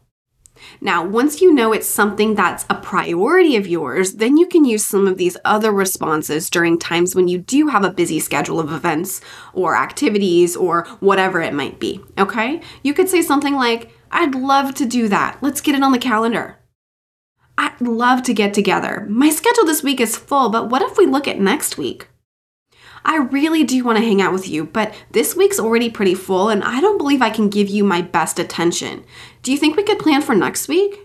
Now, 0.80 1.06
once 1.06 1.42
you 1.42 1.54
know 1.54 1.74
it's 1.74 1.88
something 1.88 2.36
that's 2.36 2.66
a 2.70 2.76
priority 2.76 3.56
of 3.56 3.68
yours, 3.68 4.14
then 4.14 4.38
you 4.38 4.48
can 4.48 4.66
use 4.66 4.86
some 4.86 5.08
of 5.08 5.18
these 5.18 5.38
other 5.44 5.72
responses 5.72 6.50
during 6.50 6.78
times 6.78 7.16
when 7.16 7.28
you 7.28 7.38
do 7.38 7.68
have 7.68 7.84
a 7.84 7.92
busy 7.92 8.20
schedule 8.20 8.60
of 8.60 8.72
events 8.72 9.22
or 9.54 9.76
activities 9.76 10.56
or 10.56 10.86
whatever 11.00 11.42
it 11.42 11.54
might 11.54 11.80
be. 11.80 12.02
Okay? 12.18 12.62
You 12.82 12.94
could 12.94 13.10
say 13.10 13.22
something 13.22 13.56
like, 13.56 13.92
I'd 14.12 14.36
love 14.36 14.76
to 14.76 14.86
do 14.86 15.08
that. 15.10 15.38
Let's 15.42 15.62
get 15.62 15.76
it 15.76 15.84
on 15.84 15.92
the 15.92 16.00
calendar. 16.00 16.60
I'd 17.58 17.82
love 17.82 18.24
to 18.24 18.34
get 18.34 18.54
together. 18.54 19.06
My 19.10 19.30
schedule 19.30 19.66
this 19.66 19.84
week 19.84 20.00
is 20.00 20.18
full, 20.18 20.50
but 20.50 20.70
what 20.70 20.82
if 20.82 20.98
we 20.98 21.06
look 21.06 21.28
at 21.28 21.40
next 21.40 21.78
week? 21.78 22.08
I 23.06 23.18
really 23.18 23.64
do 23.64 23.84
want 23.84 23.98
to 23.98 24.04
hang 24.04 24.22
out 24.22 24.34
with 24.34 24.48
you, 24.48 24.66
but 24.66 24.94
this 25.12 25.36
week's 25.36 25.60
already 25.60 25.90
pretty 25.90 26.16
full 26.16 26.50
and 26.50 26.64
I 26.64 26.80
don't 26.82 26.98
believe 26.98 27.22
I 27.22 27.30
can 27.30 27.50
give 27.50 27.70
you 27.70 27.84
my 27.84 28.02
best 28.02 28.40
attention. 28.40 29.04
Do 29.42 29.52
you 29.52 29.58
think 29.58 29.76
we 29.76 29.84
could 29.84 30.00
plan 30.00 30.22
for 30.22 30.36
next 30.36 30.68
week? 30.68 31.00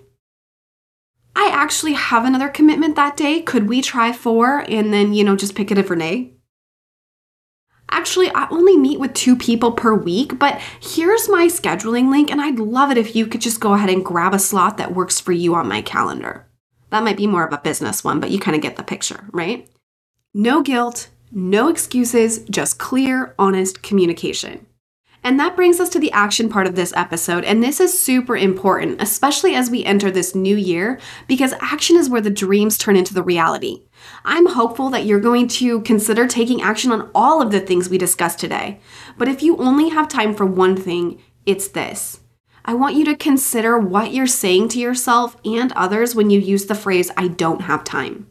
I 1.35 1.51
actually 1.53 1.93
have 1.93 2.25
another 2.25 2.49
commitment 2.49 2.97
that 2.97 3.17
day. 3.17 3.41
Could 3.41 3.69
we 3.69 3.81
try 3.81 4.13
four 4.13 4.65
and 4.69 4.93
then, 4.93 5.13
you 5.13 5.23
know, 5.23 5.37
just 5.37 5.55
pick 5.55 5.71
a 5.71 5.75
different 5.75 6.03
day? 6.03 6.35
Actually, 7.91 8.31
I 8.35 8.49
only 8.51 8.77
meet 8.77 9.01
with 9.01 9.15
two 9.15 9.35
people 9.35 9.73
per 9.73 9.95
week, 9.95 10.39
but 10.39 10.61
here's 10.81 11.29
my 11.29 11.47
scheduling 11.47 12.11
link, 12.11 12.31
and 12.31 12.41
I'd 12.41 12.59
love 12.59 12.91
it 12.91 12.99
if 12.99 13.17
you 13.17 13.27
could 13.27 13.41
just 13.41 13.61
go 13.61 13.73
ahead 13.73 13.89
and 13.89 14.05
grab 14.05 14.35
a 14.35 14.39
slot 14.39 14.77
that 14.77 14.95
works 14.95 15.19
for 15.19 15.33
you 15.33 15.55
on 15.55 15.69
my 15.69 15.81
calendar. 15.81 16.47
That 16.91 17.03
might 17.03 17.17
be 17.17 17.27
more 17.27 17.47
of 17.47 17.53
a 17.53 17.59
business 17.59 18.05
one, 18.05 18.21
but 18.21 18.31
you 18.31 18.39
kind 18.39 18.55
of 18.55 18.63
get 18.63 18.77
the 18.77 18.83
picture, 18.83 19.29
right? 19.33 19.69
No 20.35 20.63
guilt, 20.63 21.09
no 21.33 21.69
excuses, 21.69 22.45
just 22.51 22.79
clear, 22.79 23.35
honest 23.39 23.83
communication. 23.83 24.67
And 25.25 25.39
that 25.41 25.57
brings 25.57 25.81
us 25.81 25.89
to 25.91 25.99
the 25.99 26.13
action 26.13 26.49
part 26.49 26.67
of 26.67 26.77
this 26.77 26.93
episode. 26.97 27.45
And 27.45 27.63
this 27.63 27.81
is 27.81 28.01
super 28.01 28.37
important, 28.37 29.03
especially 29.03 29.55
as 29.55 29.69
we 29.69 29.85
enter 29.85 30.11
this 30.11 30.35
new 30.35 30.57
year, 30.57 31.01
because 31.27 31.55
action 31.61 31.97
is 31.97 32.09
where 32.09 32.21
the 32.21 32.31
dreams 32.31 32.79
turn 32.79 32.97
into 32.97 33.15
the 33.15 33.23
reality. 33.23 33.83
I'm 34.25 34.47
hopeful 34.47 34.91
that 34.91 35.05
you're 35.05 35.21
going 35.21 35.49
to 35.49 35.81
consider 35.83 36.27
taking 36.27 36.63
action 36.63 36.93
on 36.93 37.11
all 37.15 37.43
of 37.43 37.51
the 37.51 37.61
things 37.61 37.89
we 37.89 37.99
discussed 37.99 38.39
today. 38.39 38.81
But 39.17 39.29
if 39.29 39.43
you 39.43 39.57
only 39.57 39.89
have 39.89 40.09
time 40.09 40.35
for 40.35 40.47
one 40.47 40.77
thing, 40.77 41.21
it's 41.45 41.69
this. 41.69 42.21
I 42.65 42.75
want 42.75 42.95
you 42.95 43.05
to 43.07 43.17
consider 43.17 43.79
what 43.79 44.13
you're 44.13 44.27
saying 44.27 44.69
to 44.71 44.79
yourself 44.79 45.37
and 45.45 45.73
others 45.73 46.15
when 46.15 46.31
you 46.31 46.39
use 46.39 46.67
the 46.67 46.75
phrase, 46.75 47.11
I 47.17 47.29
don't 47.29 47.63
have 47.63 47.83
time. 47.83 48.29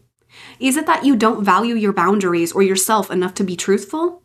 Is 0.60 0.76
it 0.76 0.86
that 0.88 1.06
you 1.06 1.16
don't 1.16 1.44
value 1.44 1.76
your 1.76 1.94
boundaries 1.94 2.52
or 2.52 2.64
yourself 2.64 3.12
enough 3.12 3.34
to 3.36 3.44
be 3.44 3.56
truthful? 3.56 4.24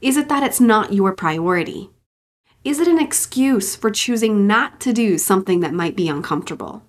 Is 0.00 0.16
it 0.16 0.28
that 0.28 0.44
it's 0.44 0.60
not 0.60 0.92
your 0.92 1.12
priority? 1.12 1.90
Is 2.64 2.78
it 2.78 2.88
an 2.88 3.00
excuse 3.00 3.74
for 3.74 3.90
choosing 3.90 4.46
not 4.46 4.80
to 4.80 4.92
do 4.92 5.18
something 5.18 5.60
that 5.60 5.72
might 5.72 5.96
be 5.96 6.08
uncomfortable? 6.08 6.82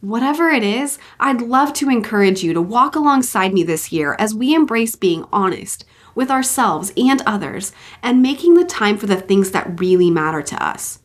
Whatever 0.00 0.50
it 0.50 0.64
is, 0.64 0.98
I'd 1.20 1.40
love 1.40 1.72
to 1.74 1.88
encourage 1.88 2.42
you 2.42 2.52
to 2.52 2.60
walk 2.60 2.96
alongside 2.96 3.52
me 3.52 3.62
this 3.62 3.92
year 3.92 4.16
as 4.18 4.34
we 4.34 4.54
embrace 4.54 4.96
being 4.96 5.24
honest 5.32 5.84
with 6.14 6.30
ourselves 6.30 6.92
and 6.96 7.22
others 7.24 7.72
and 8.02 8.20
making 8.20 8.54
the 8.54 8.64
time 8.64 8.98
for 8.98 9.06
the 9.06 9.20
things 9.20 9.52
that 9.52 9.80
really 9.80 10.10
matter 10.10 10.42
to 10.42 10.62
us. 10.62 11.00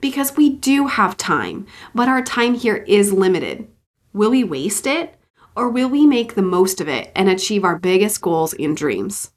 Because 0.00 0.36
we 0.36 0.48
do 0.48 0.86
have 0.86 1.16
time, 1.16 1.66
but 1.94 2.08
our 2.08 2.22
time 2.22 2.54
here 2.54 2.76
is 2.76 3.12
limited. 3.12 3.68
Will 4.12 4.30
we 4.30 4.44
waste 4.44 4.86
it? 4.86 5.17
Or 5.58 5.68
will 5.68 5.88
we 5.88 6.06
make 6.06 6.36
the 6.36 6.42
most 6.42 6.80
of 6.80 6.86
it 6.86 7.10
and 7.16 7.28
achieve 7.28 7.64
our 7.64 7.76
biggest 7.76 8.20
goals 8.20 8.54
and 8.54 8.76
dreams? 8.76 9.32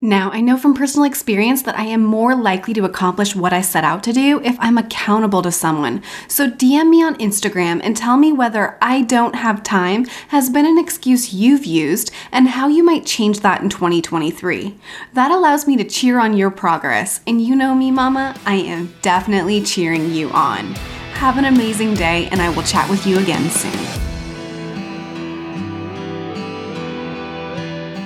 Now, 0.00 0.32
I 0.32 0.40
know 0.40 0.56
from 0.56 0.74
personal 0.74 1.06
experience 1.06 1.62
that 1.62 1.78
I 1.78 1.84
am 1.84 2.02
more 2.02 2.34
likely 2.34 2.74
to 2.74 2.84
accomplish 2.84 3.36
what 3.36 3.52
I 3.52 3.60
set 3.60 3.84
out 3.84 4.02
to 4.02 4.12
do 4.12 4.40
if 4.42 4.56
I'm 4.58 4.76
accountable 4.76 5.40
to 5.42 5.52
someone. 5.52 6.02
So 6.26 6.50
DM 6.50 6.90
me 6.90 7.04
on 7.04 7.14
Instagram 7.18 7.80
and 7.84 7.96
tell 7.96 8.16
me 8.16 8.32
whether 8.32 8.76
I 8.82 9.02
don't 9.02 9.36
have 9.36 9.62
time 9.62 10.06
has 10.30 10.50
been 10.50 10.66
an 10.66 10.78
excuse 10.78 11.32
you've 11.32 11.64
used 11.64 12.10
and 12.32 12.48
how 12.48 12.66
you 12.66 12.82
might 12.82 13.06
change 13.06 13.38
that 13.40 13.62
in 13.62 13.68
2023. 13.68 14.76
That 15.12 15.30
allows 15.30 15.68
me 15.68 15.76
to 15.76 15.84
cheer 15.84 16.18
on 16.18 16.36
your 16.36 16.50
progress. 16.50 17.20
And 17.28 17.40
you 17.40 17.54
know 17.54 17.76
me, 17.76 17.92
Mama, 17.92 18.34
I 18.44 18.56
am 18.56 18.92
definitely 19.02 19.62
cheering 19.62 20.12
you 20.12 20.28
on. 20.30 20.74
Have 21.14 21.38
an 21.38 21.44
amazing 21.44 21.94
day, 21.94 22.26
and 22.32 22.42
I 22.42 22.50
will 22.50 22.64
chat 22.64 22.90
with 22.90 23.06
you 23.06 23.20
again 23.20 23.48
soon. 23.48 24.11